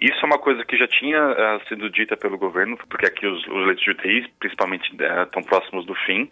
Isso 0.00 0.18
é 0.22 0.26
uma 0.26 0.38
coisa 0.38 0.64
que 0.64 0.76
já 0.76 0.88
tinha 0.88 1.22
uh, 1.22 1.68
sido 1.68 1.90
dita 1.90 2.16
pelo 2.16 2.38
governo, 2.38 2.76
porque 2.88 3.06
aqui 3.06 3.26
os, 3.26 3.46
os 3.46 3.66
leitos 3.66 3.84
de 3.84 3.90
UTI, 3.90 4.28
principalmente, 4.40 4.90
estão 4.92 5.42
uh, 5.42 5.46
próximos 5.46 5.84
do 5.84 5.94
fim. 5.94 6.28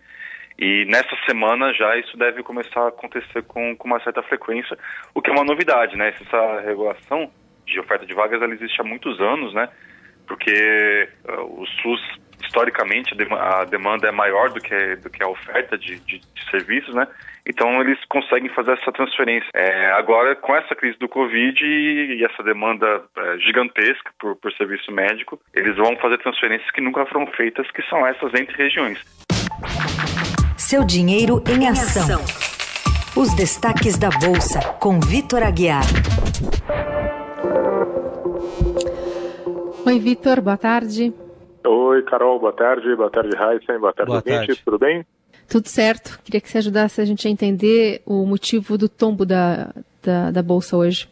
E 0.58 0.84
nessa 0.86 1.16
semana 1.26 1.72
já 1.72 1.96
isso 1.96 2.16
deve 2.16 2.42
começar 2.42 2.80
a 2.80 2.88
acontecer 2.88 3.42
com, 3.42 3.76
com 3.76 3.88
uma 3.88 4.00
certa 4.00 4.22
frequência, 4.22 4.76
o 5.14 5.22
que 5.22 5.30
é 5.30 5.32
uma 5.32 5.44
novidade, 5.44 5.96
né? 5.96 6.14
Essa 6.20 6.60
regulação 6.60 7.30
de 7.66 7.78
oferta 7.78 8.04
de 8.04 8.14
vagas 8.14 8.42
ela 8.42 8.52
existe 8.52 8.80
há 8.80 8.84
muitos 8.84 9.20
anos, 9.20 9.54
né? 9.54 9.68
Porque 10.26 11.08
uh, 11.28 11.60
o 11.60 11.66
SUS 11.66 12.00
historicamente 12.52 13.14
a 13.30 13.64
demanda 13.64 14.06
é 14.06 14.12
maior 14.12 14.50
do 14.50 14.60
que, 14.60 14.96
do 14.96 15.08
que 15.08 15.22
a 15.22 15.28
oferta 15.28 15.78
de, 15.78 15.98
de, 16.00 16.18
de 16.18 16.50
serviços, 16.50 16.94
né? 16.94 17.08
Então 17.46 17.80
eles 17.80 17.98
conseguem 18.04 18.50
fazer 18.50 18.72
essa 18.72 18.92
transferência. 18.92 19.48
É, 19.54 19.90
agora, 19.92 20.36
com 20.36 20.54
essa 20.54 20.74
crise 20.74 20.98
do 20.98 21.08
Covid 21.08 21.64
e 21.64 22.22
essa 22.22 22.42
demanda 22.42 23.02
é, 23.16 23.38
gigantesca 23.38 24.10
por, 24.20 24.36
por 24.36 24.52
serviço 24.52 24.92
médico, 24.92 25.40
eles 25.54 25.76
vão 25.76 25.96
fazer 25.96 26.18
transferências 26.18 26.70
que 26.70 26.82
nunca 26.82 27.06
foram 27.06 27.26
feitas, 27.28 27.68
que 27.70 27.82
são 27.88 28.06
essas 28.06 28.32
entre 28.34 28.54
regiões. 28.56 29.00
Seu 30.56 30.84
dinheiro 30.84 31.42
em 31.48 31.66
ação. 31.66 32.20
Os 33.16 33.34
destaques 33.34 33.98
da 33.98 34.10
Bolsa, 34.10 34.60
com 34.78 35.00
Vitor 35.00 35.42
Aguiar. 35.42 35.84
Oi, 39.84 39.98
Vitor, 39.98 40.40
boa 40.40 40.56
tarde. 40.56 41.12
Oi, 41.64 42.02
Carol, 42.02 42.38
boa 42.38 42.52
tarde. 42.52 42.94
Boa 42.96 43.10
tarde, 43.10 43.30
Heisen. 43.36 43.78
Boa 43.78 43.92
tarde, 43.92 44.10
boa 44.10 44.22
tarde. 44.22 44.62
Tudo 44.64 44.78
bem? 44.78 45.04
Tudo 45.48 45.68
certo. 45.68 46.20
Queria 46.24 46.40
que 46.40 46.48
você 46.48 46.58
ajudasse 46.58 47.00
a 47.00 47.04
gente 47.04 47.26
a 47.26 47.30
entender 47.30 48.02
o 48.06 48.24
motivo 48.26 48.78
do 48.78 48.88
tombo 48.88 49.24
da, 49.24 49.72
da, 50.02 50.30
da 50.30 50.42
Bolsa 50.42 50.76
hoje. 50.76 51.08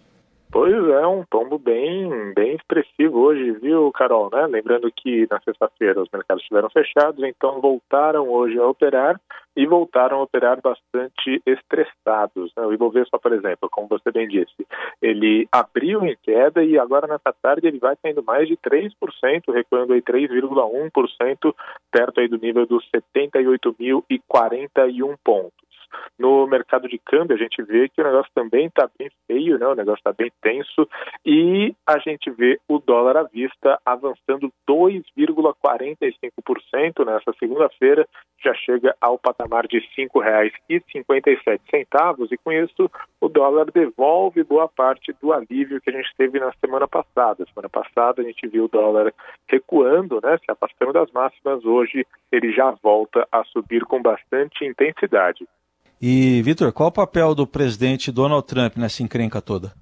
Pois 0.53 0.75
é, 0.75 1.07
um 1.07 1.25
tombo 1.31 1.59
bem, 1.59 2.35
bem 2.35 2.57
expressivo 2.57 3.21
hoje, 3.21 3.53
viu, 3.53 3.93
Carol? 3.93 4.29
Né? 4.33 4.47
Lembrando 4.47 4.91
que 4.91 5.27
na 5.31 5.41
sexta-feira 5.41 6.03
os 6.03 6.09
mercados 6.13 6.43
estiveram 6.43 6.69
fechados, 6.71 7.23
então 7.23 7.61
voltaram 7.61 8.29
hoje 8.29 8.59
a 8.59 8.67
operar 8.67 9.21
e 9.61 9.67
voltaram 9.67 10.17
a 10.17 10.23
operar 10.23 10.59
bastante 10.63 11.43
estressados. 11.45 12.51
Né? 12.57 12.65
O 12.65 12.73
Ibovespa, 12.73 13.19
por 13.19 13.35
exemplo, 13.35 13.69
como 13.71 13.89
você 13.89 14.11
bem 14.11 14.27
disse, 14.27 14.67
ele 15.03 15.47
abriu 15.53 16.03
em 16.07 16.17
queda 16.23 16.65
e 16.65 16.79
agora 16.79 17.07
nessa 17.07 17.31
tarde 17.43 17.67
ele 17.67 17.79
vai 17.79 17.95
caindo 18.03 18.23
mais 18.23 18.49
de 18.49 18.57
3%, 18.57 18.91
recuando 19.53 19.93
aí 19.93 20.01
3,1%, 20.01 21.55
perto 21.93 22.21
aí 22.21 22.29
do 22.29 22.39
nível 22.39 22.65
dos 22.65 22.89
78.041 22.91 25.15
pontos. 25.23 25.70
No 26.19 26.47
mercado 26.47 26.89
de 26.89 26.99
câmbio, 26.99 27.37
a 27.37 27.39
gente 27.39 27.63
vê 27.63 27.89
que 27.89 28.01
o 28.01 28.05
negócio 28.05 28.31
também 28.35 28.67
está 28.67 28.89
bem 28.99 29.11
feio, 29.27 29.59
né? 29.59 29.67
o 29.67 29.75
negócio 29.75 30.01
está 30.01 30.13
bem 30.13 30.33
tenso, 30.41 30.89
e 31.25 31.75
a 31.87 31.99
gente 31.99 32.31
vê 32.31 32.61
o 32.69 32.79
dólar 32.79 33.17
à 33.17 33.23
vista 33.25 33.81
avançando 33.85 34.53
2,45% 34.69 37.05
nessa 37.05 37.33
segunda-feira, 37.39 38.07
já 38.43 38.55
chega 38.55 38.97
ao 39.01 39.19
patamar 39.19 39.67
de 39.67 39.79
R$ 39.79 39.87
5,57, 39.97 42.29
e 42.31 42.39
com 42.39 42.53
isso 42.53 42.91
o 43.21 43.29
dólar 43.29 43.71
devolve 43.71 44.43
boa 44.43 44.69
parte 44.69 45.15
do 45.21 45.33
alívio 45.33 45.81
que 45.81 45.91
a 45.91 45.93
gente 45.93 46.11
teve 46.17 46.39
na 46.39 46.53
semana 46.55 46.89
passada. 46.89 47.45
Semana 47.47 47.69
passada 47.69 48.23
a 48.23 48.25
gente 48.25 48.47
viu 48.47 48.65
o 48.65 48.69
dólar 48.69 49.13
recuando, 49.49 50.21
né, 50.23 50.39
se 50.39 50.51
afastando 50.51 50.93
das 50.93 51.11
máximas, 51.11 51.65
hoje 51.65 52.07
ele 52.31 52.53
já 52.53 52.71
volta 52.83 53.27
a 53.31 53.45
subir 53.45 53.85
com 53.85 54.01
bastante 54.01 54.65
intensidade. 54.65 55.47
E, 56.01 56.41
Vitor, 56.41 56.73
qual 56.73 56.89
o 56.89 56.93
papel 56.93 57.35
do 57.35 57.47
presidente 57.47 58.11
Donald 58.11 58.47
Trump 58.47 58.77
nessa 58.77 59.03
encrenca 59.03 59.43
toda? 59.43 59.75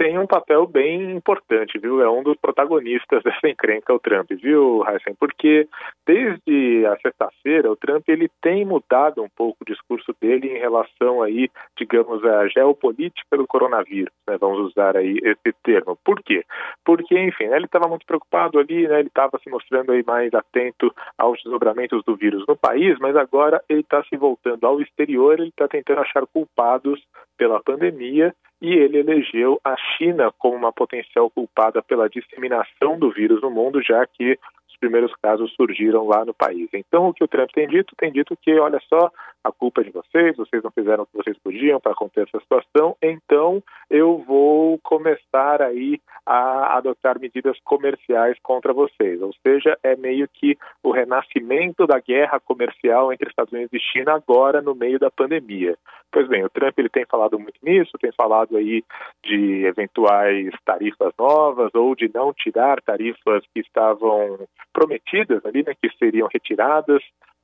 Tem 0.00 0.18
um 0.18 0.26
papel 0.26 0.66
bem 0.66 1.10
importante, 1.10 1.78
viu? 1.78 2.00
É 2.00 2.08
um 2.08 2.22
dos 2.22 2.34
protagonistas 2.38 3.20
dessa 3.22 3.46
encrenca, 3.46 3.92
o 3.92 3.98
Trump, 3.98 4.30
viu, 4.30 4.82
Heisen? 4.88 5.14
Porque 5.14 5.68
desde 6.06 6.86
a 6.86 6.96
sexta-feira, 7.00 7.70
o 7.70 7.76
Trump 7.76 8.08
ele 8.08 8.30
tem 8.40 8.64
mudado 8.64 9.22
um 9.22 9.28
pouco 9.28 9.58
o 9.60 9.64
discurso 9.66 10.16
dele 10.18 10.48
em 10.48 10.58
relação 10.58 11.22
aí, 11.22 11.50
digamos, 11.76 12.24
à 12.24 12.48
geopolítica 12.48 13.36
do 13.36 13.46
coronavírus, 13.46 14.10
né? 14.26 14.38
Vamos 14.40 14.70
usar 14.70 14.96
aí 14.96 15.20
esse 15.22 15.54
termo. 15.62 15.98
Por 16.02 16.22
quê? 16.22 16.46
Porque, 16.82 17.18
enfim, 17.18 17.48
né, 17.48 17.56
ele 17.56 17.66
estava 17.66 17.86
muito 17.86 18.06
preocupado 18.06 18.58
ali, 18.58 18.88
né? 18.88 19.00
Ele 19.00 19.08
estava 19.08 19.38
se 19.44 19.50
mostrando 19.50 19.92
aí 19.92 20.02
mais 20.06 20.32
atento 20.32 20.90
aos 21.18 21.42
desdobramentos 21.42 22.02
do 22.04 22.16
vírus 22.16 22.42
no 22.48 22.56
país, 22.56 22.98
mas 23.00 23.14
agora 23.16 23.62
ele 23.68 23.80
está 23.80 24.02
se 24.04 24.16
voltando 24.16 24.66
ao 24.66 24.80
exterior, 24.80 25.38
ele 25.38 25.50
está 25.50 25.68
tentando 25.68 26.00
achar 26.00 26.26
culpados 26.26 27.04
pela 27.36 27.62
pandemia 27.62 28.34
e 28.60 28.72
ele 28.72 28.98
elegeu 28.98 29.60
a 29.64 29.76
China 29.76 30.32
como 30.38 30.56
uma 30.56 30.72
potencial 30.72 31.30
culpada 31.30 31.82
pela 31.82 32.08
disseminação 32.08 32.98
do 32.98 33.10
vírus 33.10 33.40
no 33.40 33.50
mundo, 33.50 33.82
já 33.82 34.06
que 34.06 34.38
os 34.68 34.76
primeiros 34.78 35.12
casos 35.22 35.52
surgiram 35.54 36.06
lá 36.06 36.24
no 36.24 36.34
país. 36.34 36.68
Então, 36.72 37.08
o 37.08 37.14
que 37.14 37.24
o 37.24 37.28
Trump 37.28 37.50
tem 37.52 37.66
dito? 37.66 37.94
Tem 37.96 38.12
dito 38.12 38.36
que, 38.36 38.58
olha 38.58 38.80
só, 38.88 39.10
a 39.42 39.50
culpa 39.50 39.80
é 39.80 39.84
de 39.84 39.90
vocês, 39.90 40.36
vocês 40.36 40.62
não 40.62 40.70
fizeram 40.70 41.04
o 41.04 41.06
que 41.06 41.16
vocês 41.16 41.38
podiam 41.38 41.80
para 41.80 41.94
conter 41.94 42.26
essa 42.26 42.40
situação, 42.40 42.96
então 43.02 43.62
eu 43.88 44.18
vou 44.18 44.78
começar 44.78 45.62
aí 45.62 46.00
a 46.26 46.76
adotar 46.76 47.18
medidas 47.18 47.58
comerciais 47.64 48.38
contra 48.42 48.72
vocês. 48.72 49.20
Ou 49.22 49.32
seja, 49.42 49.78
é 49.82 49.96
meio 49.96 50.28
que 50.28 50.56
o 50.82 50.90
renascimento 50.90 51.86
da 51.86 51.98
guerra 51.98 52.38
comercial 52.38 53.12
entre 53.12 53.28
Estados 53.28 53.52
Unidos 53.52 53.72
e 53.72 53.80
China 53.80 54.14
agora 54.14 54.60
no 54.60 54.74
meio 54.74 54.98
da 54.98 55.10
pandemia. 55.10 55.76
Pois 56.12 56.28
bem, 56.28 56.44
o 56.44 56.50
Trump 56.50 56.76
ele 56.76 56.88
tem 56.88 57.06
falado 57.06 57.38
muito 57.38 57.58
nisso, 57.62 57.98
tem 57.98 58.10
falado 58.12 58.56
aí 58.56 58.82
de 59.24 59.64
eventuais 59.64 60.50
tarifas 60.64 61.12
novas 61.18 61.70
ou 61.74 61.94
de 61.94 62.10
não 62.12 62.32
tirar 62.32 62.80
tarifas 62.82 63.44
que 63.54 63.60
estavam 63.60 64.40
prometidas 64.72 65.44
ali, 65.46 65.62
né, 65.64 65.74
que 65.80 65.88
seriam 65.98 66.28
retiradas 66.32 67.02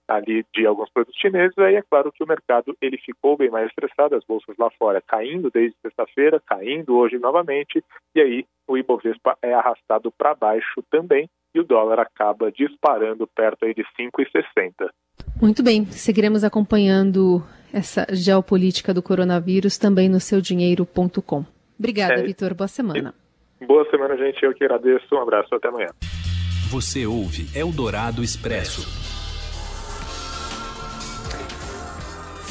ali 0.09 0.45
de 0.55 0.67
alguns 0.67 0.91
produtos 0.91 1.21
chineses, 1.21 1.57
aí 1.59 1.75
é 1.75 1.83
claro 1.83 2.13
que 2.13 2.23
o 2.23 2.27
mercado 2.27 2.77
ele 2.81 2.99
ficou 2.99 3.37
bem 3.37 3.51
mais 3.51 3.69
estressado, 3.69 4.15
as 4.15 4.25
bolsas 4.25 4.57
lá 4.59 4.71
fora 4.79 5.01
caindo 5.01 5.51
desde 5.51 5.77
sexta-feira, 5.83 6.41
caindo 6.47 6.97
hoje 6.97 7.19
novamente, 7.19 7.83
e 8.15 8.21
aí 8.21 8.47
o 8.69 8.77
Ibovespa 8.77 9.37
é 9.43 9.53
arrastado 9.53 10.13
para 10.13 10.35
baixo 10.35 10.83
também, 10.91 11.29
e 11.55 11.61
o 11.61 11.65
dólar 11.65 12.01
acaba 12.01 12.53
disparando 12.53 13.27
perto 13.27 13.65
aí 13.65 13.75
de 13.75 13.83
5,60. 13.99 14.91
Muito 15.41 15.63
bem, 15.63 15.87
seguiremos 15.87 16.45
acompanhando 16.45 17.43
essa 17.73 18.07
geopolítica 18.13 18.95
do 18.95 19.03
coronavírus 19.03 19.79
também 19.79 20.09
no 20.09 20.21
seudinheiro.com. 20.21 21.45
Obrigada, 21.79 22.15
é, 22.15 22.23
Vitor. 22.23 22.55
Boa 22.55 22.69
semana. 22.69 23.15
Boa 23.67 23.89
semana, 23.91 24.17
gente. 24.17 24.43
Eu 24.43 24.55
que 24.55 24.65
agradeço. 24.65 25.15
Um 25.15 25.21
abraço. 25.21 25.55
Até 25.55 25.69
amanhã. 25.69 25.89
Você 26.71 27.07
ouve 27.07 27.47
Eldorado 27.55 28.23
Expresso. 28.23 29.16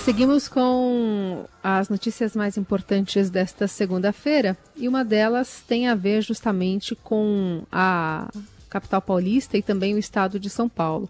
Seguimos 0.06 0.48
com 0.48 1.48
as 1.64 1.90
notícias 1.90 2.36
mais 2.36 2.58
importantes 2.58 3.32
desta 3.32 3.68
segunda-feira 3.68 4.56
e 4.76 4.88
uma 4.88 5.04
delas 5.04 5.64
tem 5.68 5.88
a 5.88 5.96
ver 5.96 6.22
justamente 6.22 6.94
com 6.94 7.64
a 7.72 8.30
capital 8.70 9.02
paulista 9.02 9.58
e 9.58 9.64
também 9.64 9.96
o 9.96 9.98
estado 9.98 10.40
de 10.40 10.48
São 10.48 10.70
Paulo. 10.70 11.10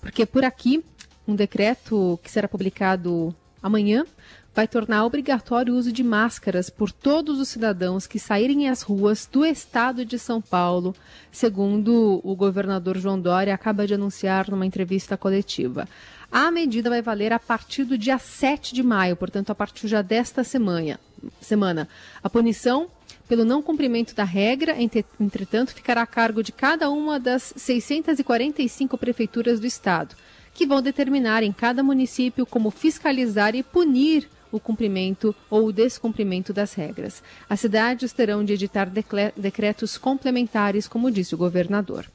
Porque 0.00 0.24
por 0.24 0.42
aqui, 0.42 0.82
um 1.28 1.36
decreto 1.36 2.18
que 2.22 2.30
será 2.30 2.48
publicado 2.48 3.36
amanhã 3.62 4.06
vai 4.54 4.66
tornar 4.66 5.04
obrigatório 5.04 5.74
o 5.74 5.76
uso 5.76 5.92
de 5.92 6.02
máscaras 6.02 6.70
por 6.70 6.90
todos 6.90 7.38
os 7.38 7.48
cidadãos 7.48 8.06
que 8.06 8.18
saírem 8.18 8.70
às 8.70 8.80
ruas 8.80 9.28
do 9.30 9.44
estado 9.44 10.02
de 10.02 10.18
São 10.18 10.40
Paulo, 10.40 10.96
segundo 11.30 12.22
o 12.24 12.34
governador 12.34 12.96
João 12.96 13.20
Dória 13.20 13.54
acaba 13.54 13.86
de 13.86 13.92
anunciar 13.92 14.50
numa 14.50 14.64
entrevista 14.64 15.14
coletiva. 15.14 15.86
A 16.32 16.50
medida 16.50 16.88
vai 16.88 17.02
valer 17.02 17.32
a 17.32 17.40
partir 17.40 17.82
do 17.82 17.98
dia 17.98 18.16
7 18.16 18.72
de 18.72 18.84
maio, 18.84 19.16
portanto, 19.16 19.50
a 19.50 19.54
partir 19.54 19.88
já 19.88 20.00
desta 20.00 20.44
semana. 20.44 21.00
semana. 21.40 21.88
A 22.22 22.30
punição 22.30 22.88
pelo 23.28 23.44
não 23.44 23.62
cumprimento 23.62 24.14
da 24.14 24.24
regra, 24.24 24.76
entretanto, 25.20 25.74
ficará 25.74 26.02
a 26.02 26.06
cargo 26.06 26.42
de 26.42 26.52
cada 26.52 26.90
uma 26.90 27.18
das 27.18 27.52
645 27.56 28.96
prefeituras 28.98 29.60
do 29.60 29.66
estado, 29.66 30.16
que 30.54 30.66
vão 30.66 30.80
determinar 30.80 31.42
em 31.42 31.52
cada 31.52 31.82
município 31.82 32.46
como 32.46 32.70
fiscalizar 32.70 33.54
e 33.54 33.62
punir 33.62 34.28
o 34.52 34.58
cumprimento 34.58 35.34
ou 35.48 35.66
o 35.66 35.72
descumprimento 35.72 36.52
das 36.52 36.74
regras. 36.74 37.22
As 37.48 37.60
cidades 37.60 38.12
terão 38.12 38.44
de 38.44 38.52
editar 38.52 38.90
decretos 39.36 39.96
complementares, 39.96 40.88
como 40.88 41.10
disse 41.10 41.34
o 41.34 41.38
governador. 41.38 42.06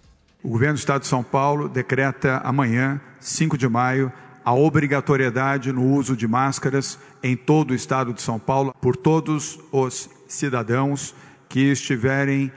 O 0.45 0.47
governo 0.47 0.75
do 0.75 0.77
Estado 0.77 1.01
de 1.01 1.07
São 1.07 1.23
Paulo 1.23 1.67
decreta 1.67 2.37
amanhã, 2.43 3.01
5 3.19 3.57
de 3.57 3.67
maio, 3.67 4.13
a 4.43 4.53
obrigatoriedade 4.53 5.71
no 5.71 5.83
uso 5.83 6.15
de 6.15 6.27
máscaras 6.27 6.99
em 7.23 7.35
todo 7.35 7.71
o 7.71 7.73
estado 7.73 8.13
de 8.13 8.21
São 8.21 8.37
Paulo 8.37 8.71
por 8.79 8.95
todos 8.95 9.59
os 9.71 10.07
cidadãos 10.27 11.15
que 11.49 11.71
estiverem 11.71 12.51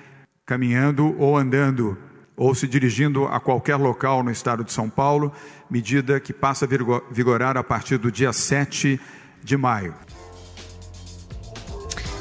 caminhando 0.45 1.19
ou 1.19 1.39
andando, 1.39 1.97
ou 2.37 2.55
se 2.55 2.69
dirigindo 2.69 3.25
a 3.25 3.41
qualquer 3.41 3.77
local 3.77 4.23
no 4.23 4.31
estado 4.31 4.63
de 4.63 4.71
São 4.71 4.91
Paulo, 4.91 5.33
medida 5.71 6.21
que 6.21 6.35
passa 6.35 6.67
a 6.67 6.69
vigorar 7.11 7.57
a 7.57 7.65
partir 7.65 7.97
do 7.97 8.13
dia 8.13 8.35
7 8.35 9.01
de 9.43 9.57
maio. 9.57 9.95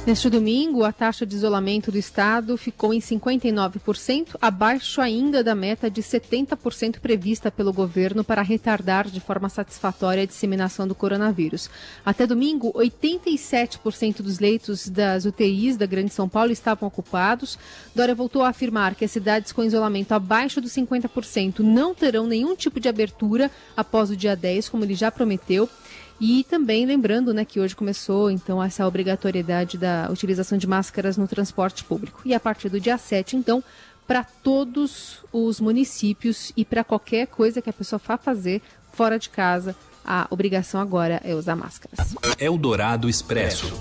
Neste 0.08 0.30
domingo, 0.30 0.86
a 0.86 0.94
taxa 0.94 1.26
de 1.26 1.36
isolamento 1.36 1.92
do 1.92 1.98
estado 1.98 2.56
ficou 2.56 2.94
em 2.94 3.00
59%, 3.02 4.38
abaixo 4.42 5.02
ainda 5.02 5.44
da 5.44 5.54
meta 5.54 5.92
de 5.92 6.02
70% 6.02 7.02
prevista 7.02 7.52
pelo 7.52 7.74
governo 7.74 8.24
para 8.24 8.42
retardar 8.42 9.10
de 9.10 9.20
forma 9.20 9.50
satisfatória 9.50 10.24
a 10.24 10.26
disseminação 10.26 10.88
do 10.88 10.96
coronavírus. 10.96 11.70
Até 12.06 12.26
domingo, 12.26 12.72
87% 12.72 14.22
dos 14.22 14.40
leitos 14.40 14.88
das 14.88 15.26
UTIs 15.26 15.76
da 15.76 15.86
Grande 15.86 16.14
São 16.14 16.30
Paulo 16.30 16.54
estavam 16.54 16.88
ocupados. 16.88 17.60
Dória 17.94 18.16
voltou 18.16 18.44
a 18.44 18.48
afirmar 18.48 18.96
que 18.96 19.04
as 19.04 19.12
cidades 19.12 19.52
com 19.52 19.62
isolamento 19.62 20.14
abaixo 20.14 20.62
dos 20.62 20.72
50% 20.72 21.60
não 21.60 21.94
terão 21.94 22.26
nenhum 22.26 22.56
tipo 22.56 22.80
de 22.80 22.88
abertura 22.88 23.52
após 23.76 24.10
o 24.10 24.16
dia 24.16 24.38
10, 24.38 24.70
como 24.70 24.86
ele 24.86 24.96
já 24.96 25.12
prometeu. 25.12 25.70
E 26.20 26.44
também 26.44 26.86
lembrando 26.86 27.34
né, 27.34 27.46
que 27.46 27.60
hoje 27.60 27.76
começou 27.76 28.32
então 28.32 28.62
essa 28.62 28.88
obrigatoriedade 28.88 29.78
da 29.78 30.10
utilização 30.12 30.58
de 30.58 30.66
máscaras 30.66 31.16
no 31.16 31.28
transporte 31.28 31.84
público. 31.84 32.22
E 32.26 32.34
a 32.34 32.40
partir 32.40 32.70
do 32.70 32.80
dia 32.80 32.98
7, 32.98 33.36
então, 33.36 33.64
para 34.08 34.24
todos 34.24 35.20
os 35.32 35.60
municípios 35.60 36.52
e 36.58 36.66
para 36.66 36.84
qualquer 36.84 37.28
coisa 37.28 37.62
que 37.62 37.70
a 37.70 37.74
pessoa 37.74 38.02
vá 38.04 38.18
fazer 38.18 38.62
fora 38.94 39.20
de 39.20 39.30
casa, 39.30 39.76
a 40.04 40.26
obrigação 40.32 40.82
agora 40.82 41.22
é 41.24 41.36
usar 41.36 41.56
máscaras. 41.56 42.16
Eldorado 42.40 43.08
Expresso. 43.08 43.72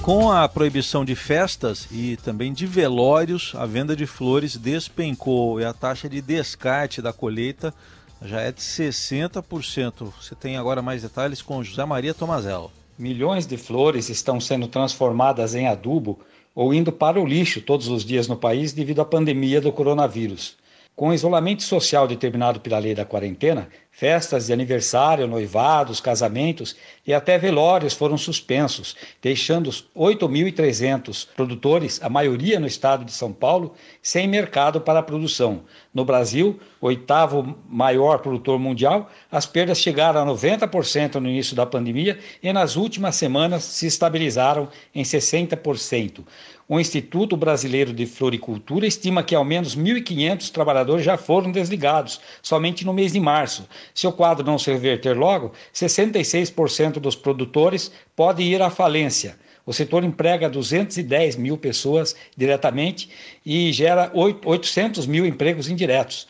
Com 0.00 0.32
a 0.32 0.48
proibição 0.48 1.04
de 1.04 1.14
festas 1.14 1.86
e 1.90 2.16
também 2.24 2.50
de 2.54 2.64
velórios, 2.64 3.52
a 3.54 3.66
venda 3.66 3.94
de 3.94 4.06
flores 4.06 4.56
despencou 4.56 5.60
e 5.60 5.64
a 5.66 5.74
taxa 5.74 6.08
de 6.08 6.22
descarte 6.22 7.02
da 7.02 7.12
colheita 7.12 7.74
já 8.22 8.40
é 8.40 8.52
de 8.52 8.60
60%. 8.60 10.12
Você 10.20 10.34
tem 10.34 10.56
agora 10.56 10.82
mais 10.82 11.02
detalhes 11.02 11.42
com 11.42 11.62
José 11.62 11.84
Maria 11.84 12.14
Tomazello. 12.14 12.70
Milhões 12.98 13.46
de 13.46 13.56
flores 13.56 14.08
estão 14.08 14.40
sendo 14.40 14.66
transformadas 14.66 15.54
em 15.54 15.68
adubo 15.68 16.18
ou 16.54 16.74
indo 16.74 16.90
para 16.90 17.20
o 17.20 17.26
lixo 17.26 17.60
todos 17.60 17.88
os 17.88 18.04
dias 18.04 18.26
no 18.26 18.36
país 18.36 18.72
devido 18.72 19.00
à 19.00 19.04
pandemia 19.04 19.60
do 19.60 19.70
coronavírus. 19.70 20.56
Com 20.96 21.10
o 21.10 21.14
isolamento 21.14 21.62
social 21.62 22.08
determinado 22.08 22.58
pela 22.58 22.80
lei 22.80 22.92
da 22.92 23.04
quarentena, 23.04 23.68
festas 23.98 24.46
de 24.46 24.52
aniversário, 24.52 25.26
noivados, 25.26 26.00
casamentos 26.00 26.76
e 27.04 27.12
até 27.12 27.36
velórios 27.36 27.94
foram 27.94 28.16
suspensos, 28.16 28.94
deixando 29.20 29.66
os 29.66 29.88
8.300 29.96 31.26
produtores, 31.34 32.00
a 32.00 32.08
maioria 32.08 32.60
no 32.60 32.66
estado 32.68 33.04
de 33.04 33.10
São 33.10 33.32
Paulo, 33.32 33.74
sem 34.00 34.28
mercado 34.28 34.80
para 34.80 35.00
a 35.00 35.02
produção. 35.02 35.62
No 35.92 36.04
Brasil, 36.04 36.60
oitavo 36.80 37.58
maior 37.68 38.20
produtor 38.20 38.56
mundial, 38.56 39.10
as 39.32 39.46
perdas 39.46 39.80
chegaram 39.80 40.22
a 40.22 40.32
90% 40.32 41.16
no 41.16 41.28
início 41.28 41.56
da 41.56 41.66
pandemia 41.66 42.20
e 42.40 42.52
nas 42.52 42.76
últimas 42.76 43.16
semanas 43.16 43.64
se 43.64 43.88
estabilizaram 43.88 44.68
em 44.94 45.02
60%. 45.02 46.22
O 46.70 46.78
Instituto 46.78 47.34
Brasileiro 47.34 47.94
de 47.94 48.04
Floricultura 48.04 48.86
estima 48.86 49.22
que 49.22 49.34
ao 49.34 49.42
menos 49.42 49.74
1.500 49.74 50.50
trabalhadores 50.50 51.02
já 51.02 51.16
foram 51.16 51.50
desligados, 51.50 52.20
somente 52.42 52.84
no 52.84 52.92
mês 52.92 53.14
de 53.14 53.18
março. 53.18 53.66
Se 53.94 54.06
o 54.06 54.12
quadro 54.12 54.44
não 54.44 54.58
se 54.58 54.70
reverter 54.70 55.16
logo, 55.16 55.52
66% 55.74 56.94
dos 56.94 57.16
produtores 57.16 57.90
podem 58.14 58.48
ir 58.48 58.62
à 58.62 58.70
falência. 58.70 59.38
O 59.64 59.72
setor 59.72 60.02
emprega 60.02 60.48
210 60.48 61.36
mil 61.36 61.58
pessoas 61.58 62.16
diretamente 62.36 63.10
e 63.44 63.70
gera 63.72 64.10
800 64.14 65.06
mil 65.06 65.26
empregos 65.26 65.68
indiretos. 65.68 66.26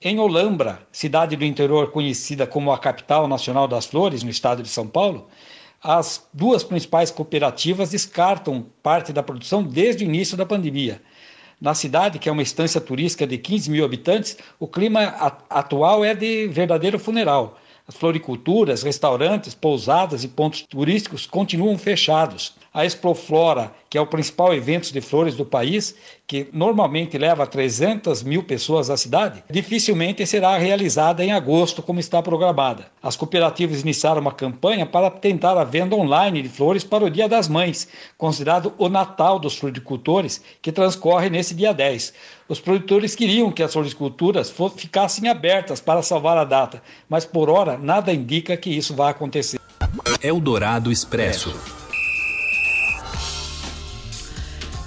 Em 0.00 0.18
Olambra, 0.18 0.80
cidade 0.92 1.36
do 1.36 1.44
interior 1.44 1.90
conhecida 1.90 2.46
como 2.46 2.72
a 2.72 2.78
capital 2.78 3.26
nacional 3.26 3.66
das 3.66 3.84
flores, 3.84 4.22
no 4.22 4.30
estado 4.30 4.62
de 4.62 4.68
São 4.68 4.86
Paulo, 4.86 5.28
as 5.82 6.26
duas 6.32 6.64
principais 6.64 7.10
cooperativas 7.10 7.90
descartam 7.90 8.66
parte 8.82 9.12
da 9.12 9.22
produção 9.22 9.62
desde 9.62 10.04
o 10.04 10.06
início 10.06 10.36
da 10.36 10.46
pandemia. 10.46 11.02
Na 11.60 11.74
cidade, 11.74 12.20
que 12.20 12.28
é 12.28 12.32
uma 12.32 12.42
estância 12.42 12.80
turística 12.80 13.26
de 13.26 13.36
15 13.36 13.70
mil 13.70 13.84
habitantes, 13.84 14.36
o 14.60 14.68
clima 14.68 15.02
atual 15.50 16.04
é 16.04 16.14
de 16.14 16.46
verdadeiro 16.46 16.98
funeral. 17.00 17.58
As 17.88 17.96
floriculturas, 17.96 18.82
restaurantes, 18.82 19.54
pousadas 19.54 20.22
e 20.22 20.28
pontos 20.28 20.62
turísticos 20.62 21.26
continuam 21.26 21.76
fechados. 21.76 22.54
A 22.72 22.84
Exploflora, 22.84 23.72
que 23.90 23.96
é 23.96 24.00
o 24.00 24.06
principal 24.06 24.54
evento 24.54 24.92
de 24.92 25.00
flores 25.00 25.34
do 25.34 25.44
país, 25.44 25.94
que 26.26 26.48
normalmente 26.52 27.16
leva 27.16 27.46
300 27.46 28.22
mil 28.22 28.42
pessoas 28.42 28.90
à 28.90 28.96
cidade, 28.96 29.42
dificilmente 29.50 30.26
será 30.26 30.58
realizada 30.58 31.24
em 31.24 31.32
agosto, 31.32 31.82
como 31.82 31.98
está 31.98 32.22
programada. 32.22 32.86
As 33.02 33.16
cooperativas 33.16 33.80
iniciaram 33.80 34.20
uma 34.20 34.32
campanha 34.32 34.84
para 34.84 35.10
tentar 35.10 35.56
a 35.56 35.64
venda 35.64 35.96
online 35.96 36.42
de 36.42 36.48
flores 36.48 36.84
para 36.84 37.04
o 37.04 37.10
Dia 37.10 37.28
das 37.28 37.48
Mães, 37.48 37.88
considerado 38.18 38.74
o 38.76 38.88
Natal 38.88 39.38
dos 39.38 39.56
floricultores, 39.56 40.42
que 40.60 40.70
transcorre 40.70 41.30
nesse 41.30 41.54
dia 41.54 41.72
10. 41.72 42.12
Os 42.48 42.60
produtores 42.60 43.14
queriam 43.14 43.50
que 43.50 43.62
as 43.62 43.72
floriculturas 43.72 44.52
ficassem 44.76 45.28
abertas 45.28 45.80
para 45.80 46.02
salvar 46.02 46.36
a 46.36 46.44
data, 46.44 46.82
mas 47.08 47.24
por 47.24 47.48
hora 47.48 47.78
nada 47.78 48.12
indica 48.12 48.56
que 48.56 48.70
isso 48.70 48.94
vá 48.94 49.10
acontecer. 49.10 49.58
Eldorado 50.22 50.92
Expresso. 50.92 51.87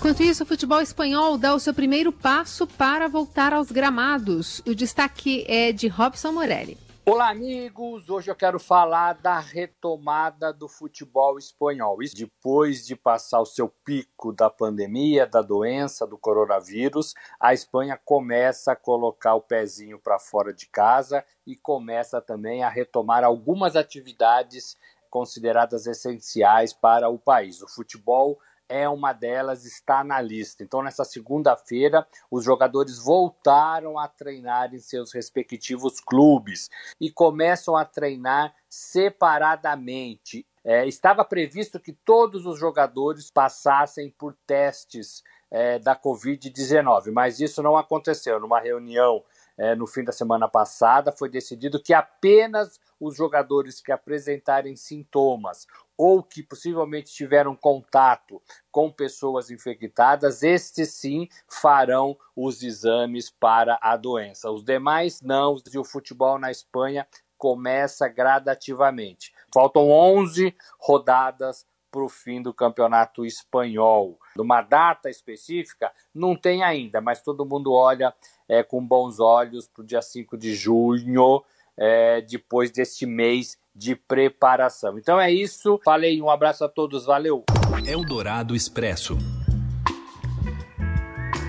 Enquanto 0.01 0.23
isso, 0.23 0.41
o 0.41 0.47
futebol 0.47 0.81
espanhol 0.81 1.37
dá 1.37 1.53
o 1.53 1.59
seu 1.59 1.75
primeiro 1.75 2.11
passo 2.11 2.65
para 2.65 3.07
voltar 3.07 3.53
aos 3.53 3.71
gramados. 3.71 4.57
O 4.65 4.73
destaque 4.73 5.45
é 5.47 5.71
de 5.71 5.87
Robson 5.87 6.31
Morelli. 6.31 6.75
Olá, 7.05 7.29
amigos! 7.29 8.09
Hoje 8.09 8.31
eu 8.31 8.35
quero 8.35 8.59
falar 8.59 9.13
da 9.13 9.37
retomada 9.37 10.51
do 10.51 10.67
futebol 10.67 11.37
espanhol. 11.37 12.01
Isso 12.01 12.15
depois 12.15 12.83
de 12.83 12.95
passar 12.95 13.41
o 13.41 13.45
seu 13.45 13.69
pico 13.69 14.33
da 14.33 14.49
pandemia, 14.49 15.27
da 15.27 15.43
doença, 15.43 16.07
do 16.07 16.17
coronavírus, 16.17 17.13
a 17.39 17.53
Espanha 17.53 17.95
começa 18.03 18.71
a 18.71 18.75
colocar 18.75 19.35
o 19.35 19.41
pezinho 19.41 19.99
para 19.99 20.17
fora 20.17 20.51
de 20.51 20.65
casa 20.65 21.23
e 21.45 21.55
começa 21.55 22.19
também 22.19 22.63
a 22.63 22.69
retomar 22.69 23.23
algumas 23.23 23.75
atividades 23.75 24.75
consideradas 25.11 25.85
essenciais 25.85 26.73
para 26.73 27.07
o 27.07 27.19
país. 27.19 27.61
O 27.61 27.67
futebol 27.67 28.39
é 28.71 28.87
uma 28.87 29.11
delas, 29.11 29.65
está 29.65 30.01
na 30.01 30.21
lista. 30.21 30.63
Então, 30.63 30.81
nessa 30.81 31.03
segunda-feira, 31.03 32.07
os 32.31 32.45
jogadores 32.45 32.97
voltaram 32.97 33.99
a 33.99 34.07
treinar 34.07 34.73
em 34.73 34.79
seus 34.79 35.11
respectivos 35.11 35.99
clubes 35.99 36.69
e 36.99 37.11
começam 37.11 37.75
a 37.75 37.83
treinar 37.83 38.55
separadamente. 38.69 40.47
É, 40.63 40.87
estava 40.87 41.25
previsto 41.25 41.79
que 41.79 41.91
todos 41.91 42.45
os 42.45 42.57
jogadores 42.57 43.29
passassem 43.29 44.09
por 44.09 44.37
testes 44.47 45.21
é, 45.49 45.77
da 45.77 45.95
Covid-19, 45.95 47.11
mas 47.11 47.41
isso 47.41 47.61
não 47.61 47.75
aconteceu. 47.75 48.39
Numa 48.39 48.59
reunião 48.59 49.21
é, 49.57 49.75
no 49.75 49.85
fim 49.85 50.03
da 50.03 50.11
semana 50.11 50.47
passada, 50.47 51.11
foi 51.11 51.29
decidido 51.29 51.81
que 51.81 51.93
apenas 51.93 52.79
os 52.99 53.15
jogadores 53.15 53.81
que 53.81 53.91
apresentarem 53.91 54.75
sintomas 54.75 55.67
ou 56.03 56.23
que 56.23 56.41
possivelmente 56.41 57.13
tiveram 57.13 57.55
contato 57.55 58.41
com 58.71 58.91
pessoas 58.91 59.51
infectadas, 59.51 60.41
estes 60.41 60.95
sim 60.95 61.29
farão 61.47 62.17
os 62.35 62.63
exames 62.63 63.29
para 63.29 63.77
a 63.79 63.95
doença. 63.95 64.49
Os 64.49 64.63
demais 64.63 65.21
não, 65.21 65.57
e 65.71 65.77
o 65.77 65.83
futebol 65.83 66.39
na 66.39 66.49
Espanha 66.49 67.07
começa 67.37 68.07
gradativamente. 68.07 69.31
Faltam 69.53 69.91
11 69.91 70.55
rodadas 70.79 71.67
para 71.91 72.03
o 72.03 72.09
fim 72.09 72.41
do 72.41 72.51
campeonato 72.51 73.23
espanhol. 73.23 74.17
Uma 74.35 74.63
data 74.63 75.07
específica 75.07 75.91
não 76.15 76.35
tem 76.35 76.63
ainda, 76.63 76.99
mas 76.99 77.21
todo 77.21 77.45
mundo 77.45 77.73
olha 77.73 78.11
é, 78.49 78.63
com 78.63 78.83
bons 78.83 79.19
olhos 79.19 79.67
para 79.67 79.83
o 79.83 79.85
dia 79.85 80.01
5 80.01 80.35
de 80.35 80.55
junho, 80.55 81.43
é, 81.77 82.21
depois 82.21 82.71
deste 82.71 83.05
mês 83.05 83.60
de 83.75 83.95
preparação. 83.95 84.97
Então 84.97 85.19
é 85.19 85.31
isso. 85.31 85.79
Falei, 85.83 86.21
um 86.21 86.29
abraço 86.29 86.63
a 86.63 86.69
todos, 86.69 87.05
valeu. 87.05 87.43
Eldorado 87.85 88.55
Expresso. 88.55 89.17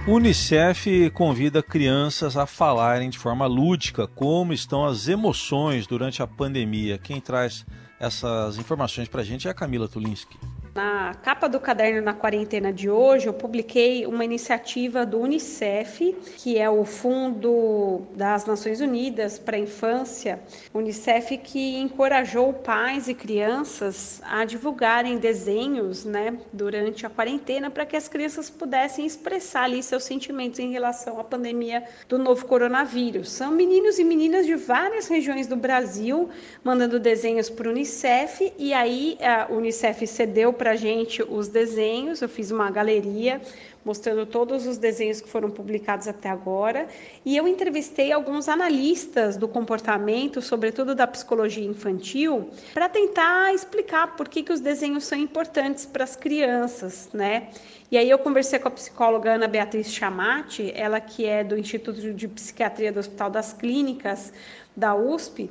Unicef 0.07 1.11
convida 1.11 1.63
crianças 1.63 2.37
a 2.37 2.45
falarem 2.45 3.09
de 3.09 3.19
forma 3.19 3.47
lúdica 3.47 4.09
como 4.09 4.53
estão 4.53 4.85
as 4.85 5.07
emoções 5.07 5.87
durante 5.87 6.21
a 6.21 6.27
pandemia. 6.27 6.99
Quem 6.99 7.21
traz 7.21 7.65
essas 8.01 8.59
informações 8.59 9.09
para 9.09 9.21
a 9.21 9.25
gente 9.25 9.47
é 9.47 9.51
a 9.51 9.55
Camila 9.55 9.87
Tulinski. 9.87 10.37
Na 10.75 11.13
capa 11.23 11.51
do 11.51 11.61
caderno 11.61 12.01
na 12.01 12.15
quarentena 12.15 12.73
de 12.73 12.89
hoje, 12.89 13.27
eu 13.27 13.35
publiquei 13.35 14.07
uma 14.07 14.25
iniciativa 14.25 15.05
do 15.05 15.21
Unicef, 15.21 16.17
que 16.39 16.57
é 16.57 16.71
o 16.71 16.83
Fundo 16.83 18.01
das 18.17 18.47
Nações 18.47 18.81
Unidas 18.81 19.39
para 19.39 19.59
a 19.59 19.61
Infância, 19.61 20.41
Unicef 20.73 21.37
que 21.37 21.77
encorajou 21.77 22.55
pais 22.55 23.07
e 23.07 23.13
crianças 23.13 24.23
a 24.25 24.47
divulgarem 24.47 25.19
desenhos, 25.19 26.07
né, 26.07 26.39
durante 26.55 27.05
a 27.05 27.11
quarentena 27.11 27.71
para 27.71 27.85
que 27.85 27.95
as 27.95 28.09
crianças 28.09 28.49
pudessem 28.49 29.05
expressar 29.05 29.65
ali 29.65 29.83
seus 29.83 30.05
sentimentos 30.05 30.59
em 30.59 30.73
relação 30.73 31.21
à 31.21 31.25
pandemia 31.25 31.85
do 32.09 32.19
novo 32.19 32.47
coronavírus. 32.47 33.31
São 33.31 33.53
meninos 33.53 33.99
e 33.99 34.05
meninas 34.05 34.47
de 34.47 34.55
várias 34.55 35.07
regiões 35.07 35.47
do 35.47 35.57
Brasil 35.57 36.31
mandando 36.65 36.99
desenhos 36.99 37.51
para 37.51 37.69
o 37.69 37.73
Unicef 37.73 38.51
e 38.59 38.73
aí 38.73 39.19
a 39.21 39.53
Unicef 39.53 40.07
cedeu 40.07 40.62
para 40.63 40.77
gente 40.77 41.25
os 41.29 41.49
desenhos. 41.49 42.23
Eu 42.23 42.29
fiz 42.29 42.53
uma 42.53 42.71
galeria 42.71 43.41
mostrando 43.85 44.25
todos 44.25 44.65
os 44.65 44.79
desenhos 44.79 45.21
que 45.21 45.29
foram 45.29 45.51
publicados 45.51 46.07
até 46.07 46.29
agora. 46.29 46.87
E 47.25 47.37
eu 47.37 47.49
entrevistei 47.49 48.13
alguns 48.13 48.49
analistas 48.49 49.37
do 49.37 49.49
comportamento, 49.49 50.41
sobretudo 50.41 50.95
da 50.95 51.05
psicologia 51.05 51.65
infantil, 51.65 52.49
para 52.73 52.89
tentar 52.89 53.53
explicar 53.53 54.15
por 54.15 54.29
que, 54.29 54.45
que 54.45 54.53
os 54.53 54.61
desenhos 54.61 55.03
são 55.03 55.19
importantes 55.19 55.85
para 55.85 56.05
as 56.05 56.15
crianças, 56.15 57.09
né? 57.13 57.49
E 57.91 57.99
aí 57.99 58.09
eu 58.09 58.21
conversei 58.21 58.61
com 58.61 58.69
a 58.69 58.71
psicóloga 58.71 59.33
Ana 59.33 59.49
Beatriz 59.49 59.93
Chamati, 59.93 60.71
ela 60.77 61.01
que 61.01 61.27
é 61.27 61.43
do 61.43 61.59
Instituto 61.59 62.01
de 62.13 62.29
Psiquiatria 62.29 62.93
do 62.93 63.01
Hospital 63.01 63.31
das 63.31 63.53
Clínicas 63.53 64.33
da 64.77 64.95
USP, 64.95 65.51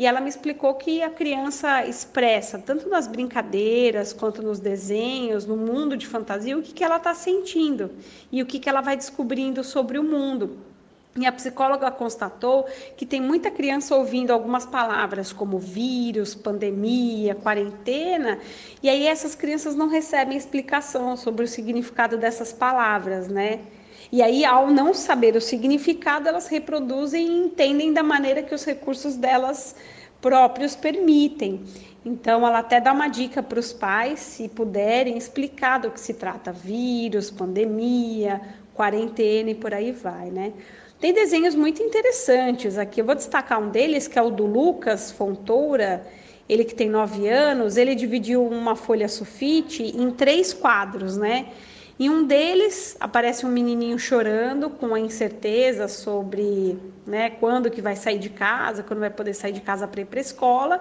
e 0.00 0.06
ela 0.06 0.18
me 0.18 0.30
explicou 0.30 0.72
que 0.76 1.02
a 1.02 1.10
criança 1.10 1.84
expressa, 1.84 2.58
tanto 2.58 2.88
nas 2.88 3.06
brincadeiras 3.06 4.14
quanto 4.14 4.42
nos 4.42 4.58
desenhos, 4.58 5.44
no 5.44 5.58
mundo 5.58 5.94
de 5.94 6.06
fantasia, 6.06 6.56
o 6.56 6.62
que, 6.62 6.72
que 6.72 6.82
ela 6.82 6.96
está 6.96 7.12
sentindo 7.12 7.90
e 8.32 8.40
o 8.40 8.46
que, 8.46 8.58
que 8.58 8.66
ela 8.66 8.80
vai 8.80 8.96
descobrindo 8.96 9.62
sobre 9.62 9.98
o 9.98 10.02
mundo. 10.02 10.56
E 11.18 11.26
a 11.26 11.32
psicóloga 11.32 11.90
constatou 11.90 12.64
que 12.96 13.04
tem 13.04 13.20
muita 13.20 13.50
criança 13.50 13.94
ouvindo 13.94 14.30
algumas 14.30 14.64
palavras 14.64 15.34
como 15.34 15.58
vírus, 15.58 16.34
pandemia, 16.34 17.34
quarentena, 17.34 18.38
e 18.82 18.88
aí 18.88 19.06
essas 19.06 19.34
crianças 19.34 19.74
não 19.74 19.90
recebem 19.90 20.34
explicação 20.34 21.14
sobre 21.14 21.44
o 21.44 21.48
significado 21.48 22.16
dessas 22.16 22.54
palavras, 22.54 23.28
né? 23.28 23.60
E 24.12 24.22
aí, 24.22 24.44
ao 24.44 24.70
não 24.70 24.92
saber 24.92 25.36
o 25.36 25.40
significado, 25.40 26.28
elas 26.28 26.48
reproduzem 26.48 27.26
e 27.26 27.38
entendem 27.44 27.92
da 27.92 28.02
maneira 28.02 28.42
que 28.42 28.54
os 28.54 28.64
recursos 28.64 29.16
delas 29.16 29.76
próprios 30.20 30.74
permitem. 30.74 31.60
Então, 32.04 32.46
ela 32.46 32.58
até 32.58 32.80
dá 32.80 32.92
uma 32.92 33.08
dica 33.08 33.42
para 33.42 33.60
os 33.60 33.72
pais, 33.72 34.18
se 34.20 34.48
puderem, 34.48 35.16
explicar 35.16 35.78
do 35.78 35.90
que 35.90 36.00
se 36.00 36.14
trata: 36.14 36.50
vírus, 36.50 37.30
pandemia, 37.30 38.40
quarentena 38.74 39.50
e 39.50 39.54
por 39.54 39.72
aí 39.72 39.92
vai, 39.92 40.30
né? 40.30 40.52
Tem 40.98 41.12
desenhos 41.14 41.54
muito 41.54 41.82
interessantes 41.82 42.76
aqui. 42.76 43.00
Eu 43.00 43.04
vou 43.04 43.14
destacar 43.14 43.60
um 43.60 43.70
deles, 43.70 44.08
que 44.08 44.18
é 44.18 44.22
o 44.22 44.30
do 44.30 44.44
Lucas 44.44 45.10
Fontoura. 45.10 46.06
Ele 46.48 46.64
que 46.64 46.74
tem 46.74 46.90
nove 46.90 47.28
anos, 47.28 47.76
ele 47.76 47.94
dividiu 47.94 48.44
uma 48.44 48.74
folha 48.74 49.08
sulfite 49.08 49.82
em 49.82 50.10
três 50.10 50.52
quadros, 50.52 51.16
né? 51.16 51.46
Em 52.00 52.08
um 52.08 52.24
deles 52.24 52.96
aparece 52.98 53.44
um 53.44 53.50
menininho 53.50 53.98
chorando 53.98 54.70
com 54.70 54.94
a 54.94 54.98
incerteza 54.98 55.86
sobre 55.86 56.78
né, 57.06 57.28
quando 57.28 57.70
que 57.70 57.82
vai 57.82 57.94
sair 57.94 58.18
de 58.18 58.30
casa, 58.30 58.82
quando 58.82 59.00
vai 59.00 59.10
poder 59.10 59.34
sair 59.34 59.52
de 59.52 59.60
casa 59.60 59.86
para 59.86 60.00
ir 60.00 60.06
para 60.06 60.18
a 60.18 60.22
escola. 60.22 60.80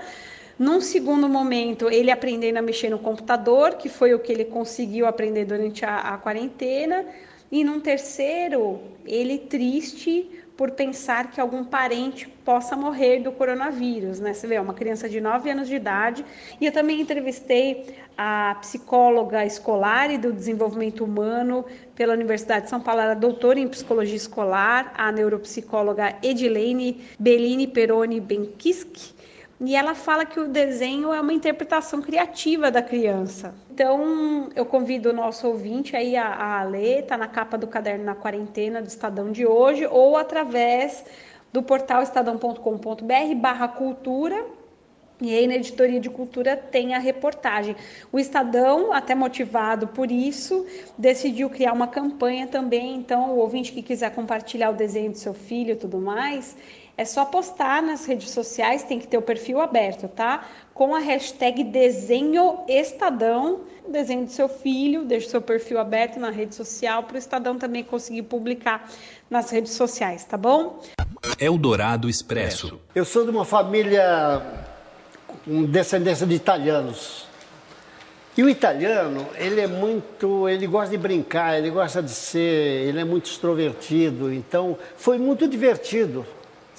Num 0.57 0.79
segundo 0.79 1.27
momento, 1.27 1.89
ele 1.89 2.09
aprendendo 2.09 2.55
a 2.55 2.61
mexer 2.61 2.89
no 2.89 2.97
computador, 2.97 3.73
que 3.73 3.89
foi 3.89 4.13
o 4.13 4.19
que 4.19 4.31
ele 4.31 4.45
conseguiu 4.45 5.05
aprender 5.05 5.43
durante 5.43 5.83
a, 5.83 5.97
a 5.97 6.17
quarentena. 6.17 7.05
E 7.51 7.65
num 7.65 7.81
terceiro, 7.81 8.79
ele 9.05 9.39
triste 9.39 10.41
por 10.59 10.71
pensar 10.71 11.31
que 11.31 11.39
algum 11.39 11.63
parente 11.63 12.27
possa 12.43 12.75
morrer 12.75 13.19
do 13.19 13.31
coronavírus, 13.31 14.19
né? 14.19 14.33
Você 14.33 14.45
vê, 14.45 14.55
é 14.55 14.61
uma 14.61 14.73
criança 14.73 15.07
de 15.07 15.21
9 15.21 15.49
anos 15.49 15.69
de 15.69 15.75
idade. 15.75 16.25
E 16.59 16.65
eu 16.65 16.71
também 16.73 16.99
entrevistei 16.99 17.95
a 18.17 18.57
psicóloga 18.59 19.45
escolar 19.45 20.11
e 20.11 20.17
do 20.17 20.33
desenvolvimento 20.33 21.05
humano 21.05 21.63
pela 21.95 22.13
Universidade 22.13 22.65
de 22.65 22.71
São 22.71 22.81
Paulo, 22.81 22.99
ela 22.99 23.13
é 23.13 23.15
doutora 23.15 23.57
em 23.57 23.69
psicologia 23.69 24.17
escolar, 24.17 24.93
a 24.97 25.09
neuropsicóloga 25.13 26.17
Edilene 26.21 27.05
Bellini 27.17 27.65
Peroni 27.65 28.19
Benkisk 28.19 29.13
e 29.61 29.75
ela 29.75 29.93
fala 29.93 30.25
que 30.25 30.39
o 30.39 30.47
desenho 30.47 31.13
é 31.13 31.19
uma 31.19 31.33
interpretação 31.33 32.01
criativa 32.01 32.71
da 32.71 32.81
criança. 32.81 33.53
Então, 33.69 34.49
eu 34.55 34.65
convido 34.65 35.09
o 35.09 35.13
nosso 35.13 35.47
ouvinte 35.47 35.95
aí 35.95 36.15
a, 36.15 36.59
a 36.59 36.63
ler, 36.63 37.05
tá 37.05 37.17
na 37.17 37.27
capa 37.27 37.57
do 37.57 37.67
caderno 37.67 38.05
na 38.05 38.15
quarentena 38.15 38.81
do 38.81 38.87
Estadão 38.87 39.31
de 39.31 39.45
hoje, 39.45 39.85
ou 39.85 40.15
através 40.15 41.03
do 41.51 41.61
portal 41.61 42.01
estadão.com.br 42.01 43.35
barra 43.35 43.67
cultura, 43.67 44.45
e 45.21 45.35
aí 45.35 45.45
na 45.45 45.55
editoria 45.55 45.99
de 45.99 46.09
cultura 46.09 46.55
tem 46.55 46.95
a 46.95 46.99
reportagem. 46.99 47.75
O 48.13 48.17
Estadão, 48.17 48.93
até 48.93 49.13
motivado 49.13 49.87
por 49.87 50.09
isso, 50.09 50.65
decidiu 50.97 51.49
criar 51.49 51.73
uma 51.73 51.87
campanha 51.87 52.47
também. 52.47 52.95
Então, 52.95 53.31
o 53.31 53.39
ouvinte 53.39 53.73
que 53.73 53.81
quiser 53.81 54.11
compartilhar 54.15 54.69
o 54.69 54.73
desenho 54.73 55.11
do 55.11 55.17
seu 55.17 55.33
filho 55.33 55.71
e 55.71 55.75
tudo 55.75 55.97
mais, 55.97 56.55
é 56.99 57.05
só 57.05 57.23
postar 57.23 57.81
nas 57.81 58.05
redes 58.05 58.29
sociais, 58.31 58.83
tem 58.83 58.99
que 58.99 59.07
ter 59.07 59.17
o 59.17 59.21
perfil 59.21 59.61
aberto, 59.61 60.09
tá? 60.09 60.45
Com 60.73 60.93
a 60.93 60.99
hashtag 60.99 61.63
desenho 61.63 62.59
Estadão, 62.67 63.61
desenho 63.87 64.25
do 64.25 64.31
seu 64.31 64.49
filho, 64.49 65.05
deixe 65.05 65.27
o 65.27 65.29
seu 65.29 65.41
perfil 65.41 65.79
aberto 65.79 66.19
na 66.19 66.29
rede 66.29 66.55
social 66.55 67.03
para 67.03 67.15
o 67.15 67.17
Estadão 67.17 67.57
também 67.57 67.85
conseguir 67.85 68.23
publicar 68.23 68.91
nas 69.29 69.49
redes 69.49 69.71
sociais, 69.71 70.25
tá 70.25 70.35
bom? 70.35 70.81
Eldorado 71.39 72.09
Expresso. 72.09 72.77
Eu 72.93 73.05
sou 73.05 73.23
de 73.23 73.29
uma 73.29 73.45
família 73.45 74.45
com 75.45 75.63
descendência 75.63 76.27
de 76.27 76.35
italianos. 76.35 77.29
E 78.35 78.43
o 78.43 78.49
italiano, 78.49 79.25
ele 79.37 79.61
é 79.61 79.67
muito, 79.67 80.49
ele 80.49 80.67
gosta 80.67 80.91
de 80.91 80.97
brincar, 80.97 81.57
ele 81.57 81.69
gosta 81.69 82.03
de 82.03 82.11
ser, 82.11 82.89
ele 82.89 82.99
é 82.99 83.05
muito 83.05 83.29
extrovertido, 83.29 84.33
então 84.33 84.77
foi 84.97 85.17
muito 85.17 85.47
divertido 85.47 86.25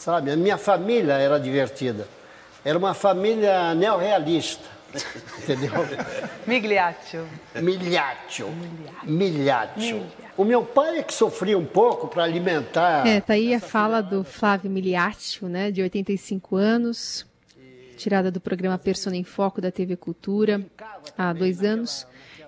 sabe? 0.00 0.30
A 0.30 0.36
minha 0.36 0.56
família 0.56 1.12
era 1.14 1.38
divertida. 1.38 2.08
Era 2.64 2.76
uma 2.78 2.94
família 2.94 3.74
neorrealista, 3.74 4.64
entendeu? 5.42 5.72
Migliaccio. 6.46 7.26
Migliaccio. 7.54 8.48
Migliaccio. 9.04 10.02
O 10.36 10.44
meu 10.44 10.64
pai 10.64 10.98
é 10.98 11.02
que 11.02 11.12
sofria 11.12 11.56
um 11.56 11.66
pouco 11.66 12.08
para 12.08 12.24
alimentar. 12.24 13.06
É, 13.06 13.20
tá 13.20 13.34
aí 13.34 13.54
a 13.54 13.60
fala 13.60 14.00
do 14.00 14.24
Flávio 14.24 14.70
Migliaccio, 14.70 15.48
né, 15.48 15.70
de 15.70 15.82
85 15.82 16.56
anos, 16.56 17.26
tirada 17.96 18.30
do 18.30 18.40
programa 18.40 18.78
Persona 18.78 19.16
em 19.16 19.24
Foco 19.24 19.60
da 19.60 19.70
TV 19.70 19.96
Cultura 19.96 20.64
há 21.16 21.32
dois 21.34 21.62
anos. 21.62 22.06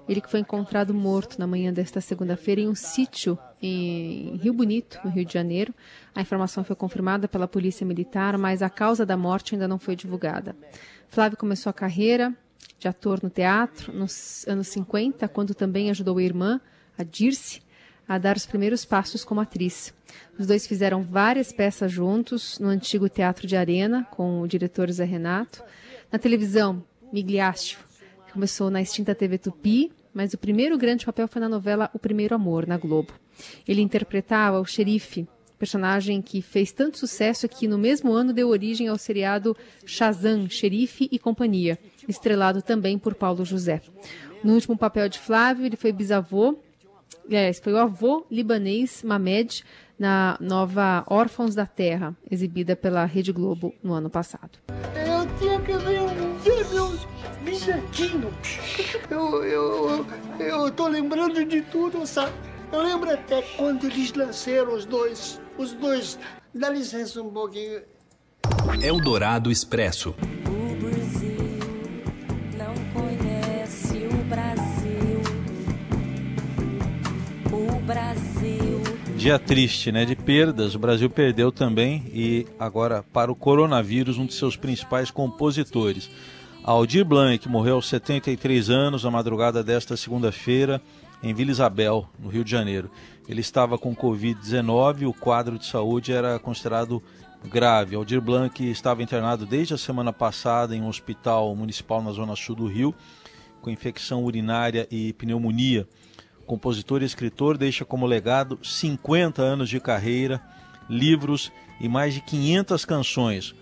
Ele 0.09 0.21
que 0.21 0.31
foi 0.31 0.41
encontrado 0.41 0.93
morto 0.93 1.39
na 1.39 1.47
manhã 1.47 1.73
desta 1.73 2.01
segunda-feira 2.01 2.63
em 2.63 2.69
um 2.69 2.75
sítio 2.75 3.39
em 3.63 4.37
Rio 4.43 4.53
Bonito, 4.53 4.99
no 5.05 5.11
Rio 5.11 5.25
de 5.25 5.33
Janeiro. 5.33 5.73
A 6.15 6.21
informação 6.21 6.63
foi 6.63 6.77
confirmada 6.77 7.27
pela 7.27 7.49
Polícia 7.49 7.87
Militar, 7.87 8.37
mas 8.37 8.63
a 8.63 8.69
causa 8.69 9.07
da 9.07 9.17
morte 9.17 9.55
ainda 9.55 9.67
não 9.67 9.79
foi 9.79 9.97
divulgada. 9.97 10.55
Flávio 11.09 11.39
começou 11.39 11.71
a 11.71 11.75
carreira 11.75 12.35
de 12.79 12.87
ator 12.87 13.21
no 13.23 13.31
teatro 13.31 13.93
nos 13.93 14.47
anos 14.47 14.69
50, 14.69 15.27
quando 15.29 15.55
também 15.55 15.91
ajudou 15.91 16.19
a 16.19 16.23
irmã, 16.23 16.61
a 16.99 17.03
Dirce, 17.03 17.63
a 18.07 18.19
dar 18.19 18.37
os 18.37 18.45
primeiros 18.45 18.85
passos 18.85 19.25
como 19.25 19.41
atriz. 19.41 19.95
Os 20.39 20.47
dois 20.47 20.67
fizeram 20.67 21.03
várias 21.03 21.53
peças 21.53 21.91
juntos 21.91 22.59
no 22.59 22.69
antigo 22.69 23.09
Teatro 23.09 23.47
de 23.47 23.57
Arena, 23.57 24.07
com 24.11 24.41
o 24.41 24.49
diretor 24.49 24.91
Zé 24.91 25.05
Renato. 25.05 25.63
Na 26.11 26.19
televisão, 26.19 26.85
Migliaccio 27.13 27.79
começou 28.33 28.71
na 28.71 28.81
extinta 28.81 29.15
TV 29.15 29.39
Tupi, 29.39 29.93
mas 30.13 30.33
o 30.33 30.39
primeiro 30.39 30.77
grande 30.79 31.05
papel 31.05 31.29
foi 31.29 31.41
na 31.41 31.49
novela 31.49 31.91
O 31.93 31.99
Primeiro 31.99 32.35
Amor, 32.35 32.67
na 32.67 32.77
Globo. 32.77 33.13
Ele 33.69 33.83
interpretava 33.83 34.59
o 34.59 34.65
xerife, 34.65 35.27
personagem 35.63 36.21
que 36.21 36.43
fez 36.43 36.73
tanto 36.73 36.99
sucesso 36.99 37.49
que 37.49 37.69
no 37.69 37.79
mesmo 37.79 38.13
ano 38.13 38.33
deu 38.33 38.49
origem 38.49 38.89
ao 38.89 38.99
seriado 38.99 39.57
Shazam, 39.87 40.49
Xerife 40.51 41.09
e 41.13 41.21
Companhia, 41.21 41.79
estrelado 42.09 42.61
também 42.61 42.99
por 42.99 43.15
Paulo 43.15 43.45
José. 43.45 43.81
No 44.43 44.55
último 44.55 44.77
papel 44.77 45.09
de 45.09 45.21
Flávio, 45.21 45.65
ele 45.65 45.77
foi 45.77 45.93
bisavô, 45.93 46.59
aliás, 47.25 47.61
foi 47.61 47.75
o 47.75 47.79
avô 47.79 48.27
libanês 48.29 49.05
Mamed 49.05 49.65
na 49.97 50.37
nova 50.41 51.05
Órfãos 51.07 51.55
da 51.55 51.65
Terra, 51.65 52.13
exibida 52.29 52.75
pela 52.75 53.05
Rede 53.05 53.31
Globo 53.31 53.73
no 53.85 53.93
ano 53.93 54.11
passado. 54.11 54.59
Eu 54.97 55.39
tinha 55.39 55.61
que 55.61 55.77
ver, 55.77 56.01
meus 56.73 57.07
bisnetinhos. 57.45 58.35
Eu, 59.09 59.45
eu, 59.45 60.07
eu 60.41 60.71
tô 60.73 60.89
lembrando 60.89 61.45
de 61.45 61.63
tudo, 61.63 62.05
sabe? 62.05 62.33
Eu 62.73 62.83
lembro 62.83 63.11
até 63.13 63.43
quando 63.57 63.85
eles 63.85 64.13
nasceram, 64.15 64.75
os 64.75 64.87
dois. 64.87 65.42
Os 65.63 65.73
dois, 65.75 66.19
dá 66.53 66.69
licença 66.69 67.23
um 67.23 67.31
pouquinho. 67.31 67.83
É 68.83 68.89
Eldorado 68.89 69.49
Expresso. 69.49 70.13
O 70.45 70.75
Brasil 70.75 71.37
não 72.59 72.75
conhece 72.93 73.99
o 73.99 74.25
Brasil. 74.25 75.23
O 77.53 77.81
Brasil. 77.83 78.83
Dia 79.17 79.39
triste, 79.39 79.93
né? 79.93 80.05
De 80.05 80.17
perdas. 80.17 80.75
O 80.75 80.81
Brasil 80.81 81.09
perdeu 81.09 81.53
também 81.53 82.11
e 82.13 82.45
agora 82.59 83.05
para 83.13 83.31
o 83.31 83.37
coronavírus 83.37 84.19
um 84.19 84.27
de 84.27 84.35
seus 84.35 84.57
principais 84.57 85.13
compositores. 85.13 86.11
Aldir 86.65 87.05
Blanc 87.05 87.49
morreu 87.49 87.77
aos 87.77 87.89
73 87.89 88.69
anos 88.69 89.05
na 89.05 89.13
madrugada 89.13 89.63
desta 89.63 89.97
segunda-feira 89.97 90.83
em 91.23 91.33
Vila 91.33 91.53
Isabel, 91.53 92.09
no 92.19 92.29
Rio 92.29 92.43
de 92.43 92.51
Janeiro. 92.51 92.91
Ele 93.29 93.41
estava 93.41 93.79
com 93.79 93.95
Covid-19 93.95 95.03
e 95.03 95.07
o 95.07 95.13
quadro 95.13 95.59
de 95.59 95.67
saúde 95.67 96.13
era 96.13 96.39
considerado 96.39 97.03
grave. 97.45 97.97
Aldir 97.97 98.21
Blanc 98.21 98.63
estava 98.69 99.03
internado 99.03 99.47
desde 99.47 99.75
a 99.75 99.79
semana 99.79 100.13
passada 100.13 100.75
em 100.75 100.81
um 100.81 100.89
hospital 100.89 101.55
municipal 101.55 102.03
na 102.03 102.13
zona 102.13 102.37
sul 102.37 102.57
do 102.57 102.67
Rio, 102.67 102.95
com 103.61 103.71
infecção 103.71 104.25
urinária 104.25 104.87
e 104.91 105.13
pneumonia. 105.13 105.87
Compositor 106.47 107.03
e 107.03 107.07
escritor 107.07 107.57
deixa 107.57 107.85
como 107.85 108.07
legado 108.07 108.59
50 108.63 109.41
anos 109.41 109.69
de 109.69 109.81
carreira, 109.81 110.43
livros 110.89 111.53
e 111.81 111.89
mais 111.89 112.15
de 112.15 112.21
500 112.21 112.85
canções, 112.85 113.55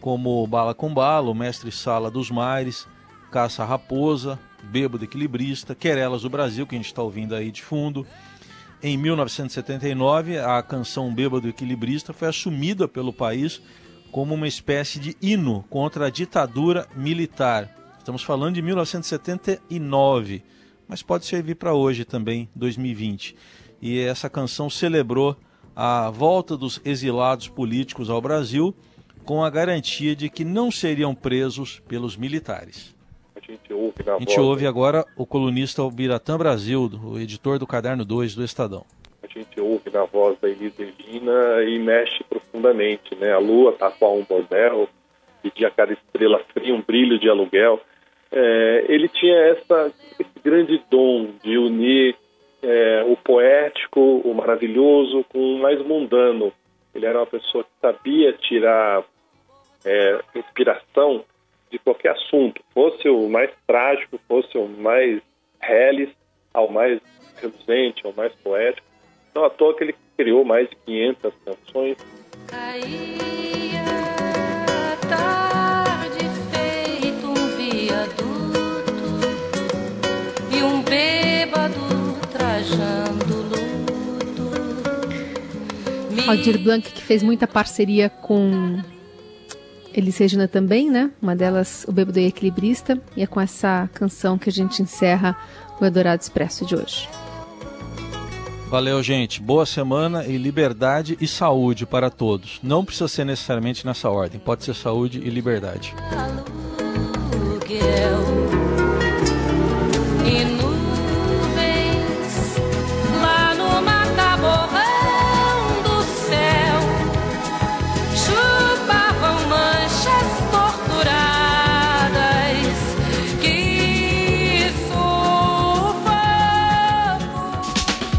como 0.00 0.46
Bala 0.46 0.74
com 0.74 0.94
Bala, 0.94 1.28
O 1.30 1.34
Mestre 1.34 1.72
Sala 1.72 2.10
dos 2.10 2.30
Mares, 2.30 2.86
Caça 3.30 3.64
Raposa, 3.64 4.38
Bêbado 4.62 5.04
Equilibrista, 5.04 5.74
Querelas 5.74 6.22
do 6.22 6.30
Brasil, 6.30 6.66
que 6.66 6.74
a 6.74 6.78
gente 6.78 6.86
está 6.86 7.02
ouvindo 7.02 7.34
aí 7.34 7.50
de 7.50 7.62
fundo. 7.62 8.06
Em 8.80 8.96
1979, 8.96 10.38
a 10.38 10.62
canção 10.62 11.12
Bêbado 11.12 11.48
Equilibrista 11.48 12.12
foi 12.12 12.28
assumida 12.28 12.86
pelo 12.86 13.12
país 13.12 13.60
como 14.12 14.34
uma 14.34 14.46
espécie 14.46 15.00
de 15.00 15.16
hino 15.20 15.64
contra 15.68 16.06
a 16.06 16.10
ditadura 16.10 16.86
militar. 16.94 17.74
Estamos 17.98 18.22
falando 18.22 18.54
de 18.54 18.62
1979, 18.62 20.44
mas 20.86 21.02
pode 21.02 21.26
servir 21.26 21.56
para 21.56 21.74
hoje 21.74 22.04
também, 22.04 22.48
2020. 22.54 23.34
E 23.82 23.98
essa 23.98 24.30
canção 24.30 24.70
celebrou 24.70 25.36
a 25.74 26.08
volta 26.08 26.56
dos 26.56 26.80
exilados 26.84 27.48
políticos 27.48 28.08
ao 28.08 28.22
Brasil 28.22 28.72
com 29.24 29.42
a 29.42 29.50
garantia 29.50 30.14
de 30.14 30.30
que 30.30 30.44
não 30.44 30.70
seriam 30.70 31.16
presos 31.16 31.82
pelos 31.88 32.16
militares. 32.16 32.96
A 33.48 33.52
gente 33.52 33.72
ouve 33.72 34.04
na 34.04 34.14
A 34.14 34.18
gente 34.18 34.36
voz, 34.36 34.46
ouve 34.46 34.66
agora 34.66 35.06
o 35.16 35.24
colunista 35.24 35.82
Biratã 35.90 36.36
Brasil, 36.36 36.90
o 37.02 37.18
editor 37.18 37.58
do 37.58 37.66
Caderno 37.66 38.04
2 38.04 38.34
do 38.34 38.44
Estadão. 38.44 38.84
a 39.22 39.26
gente 39.26 39.58
ouve 39.58 39.88
na 39.90 40.04
voz 40.04 40.38
da 40.38 40.50
Elis 40.50 40.76
Regina 40.76 41.62
e 41.66 41.78
mexe 41.78 42.22
profundamente, 42.24 43.14
né? 43.14 43.32
A 43.32 43.38
lua 43.38 43.72
tá 43.72 43.90
com 43.90 44.20
um 44.20 44.22
bordel, 44.22 44.86
pedia 45.42 45.68
a 45.68 45.70
cada 45.70 45.94
estrela 45.94 46.44
fria 46.52 46.74
um 46.74 46.82
brilho 46.82 47.18
de 47.18 47.26
aluguel. 47.30 47.80
É, 48.30 48.84
ele 48.86 49.08
tinha 49.08 49.34
essa, 49.34 49.90
esse 50.20 50.40
grande 50.44 50.82
dom 50.90 51.30
de 51.42 51.56
unir 51.56 52.16
é, 52.62 53.02
o 53.08 53.16
poético, 53.16 53.98
o 53.98 54.34
maravilhoso 54.34 55.24
com 55.32 55.54
o 55.54 55.58
mais 55.58 55.80
mundano. 55.86 56.52
Ele 56.94 57.06
era 57.06 57.18
uma 57.18 57.26
pessoa 57.26 57.64
que 57.64 57.70
sabia 57.80 58.30
tirar 58.34 59.02
é, 59.86 60.20
inspiração 60.34 61.24
de 61.70 61.78
qualquer 61.78 62.12
assunto, 62.12 62.62
fosse 62.72 63.08
o 63.08 63.28
mais 63.28 63.50
trágico, 63.66 64.18
fosse 64.26 64.56
o 64.56 64.66
mais 64.66 65.20
reles, 65.60 66.10
ao 66.52 66.70
mais 66.70 67.00
reluzente, 67.36 68.06
ao 68.06 68.12
mais 68.12 68.32
poético. 68.36 68.86
Não 69.34 69.44
à 69.44 69.50
toa 69.50 69.76
que 69.76 69.84
ele 69.84 69.94
criou 70.16 70.44
mais 70.44 70.68
de 70.68 70.76
500 70.86 71.34
canções. 71.44 71.96
tarde 75.08 76.24
feito 76.52 77.26
um 77.26 77.46
viaduto 77.56 79.04
e 80.50 80.62
um 80.62 80.82
bêbado 80.82 81.80
trajando 82.32 83.42
luto. 83.42 84.50
Aldir 86.28 86.58
Blanc, 86.58 86.92
que 86.92 87.02
fez 87.02 87.22
muita 87.22 87.46
parceria 87.46 88.08
com 88.10 88.82
Elis 89.94 90.18
Regina 90.18 90.46
também, 90.46 90.90
né? 90.90 91.10
Uma 91.20 91.34
delas, 91.34 91.84
o 91.88 91.92
Bêbado 91.92 92.18
e 92.18 92.26
Equilibrista. 92.26 93.00
E 93.16 93.22
é 93.22 93.26
com 93.26 93.40
essa 93.40 93.88
canção 93.94 94.38
que 94.38 94.48
a 94.48 94.52
gente 94.52 94.82
encerra 94.82 95.36
o 95.80 95.84
Eldorado 95.84 96.22
Expresso 96.22 96.64
de 96.64 96.74
hoje. 96.74 97.08
Valeu, 98.68 99.02
gente. 99.02 99.40
Boa 99.40 99.64
semana 99.64 100.26
e 100.26 100.36
liberdade 100.36 101.16
e 101.20 101.26
saúde 101.26 101.86
para 101.86 102.10
todos. 102.10 102.60
Não 102.62 102.84
precisa 102.84 103.08
ser 103.08 103.24
necessariamente 103.24 103.86
nessa 103.86 104.10
ordem. 104.10 104.38
Pode 104.38 104.64
ser 104.64 104.74
saúde 104.74 105.18
e 105.24 105.30
liberdade. 105.30 105.94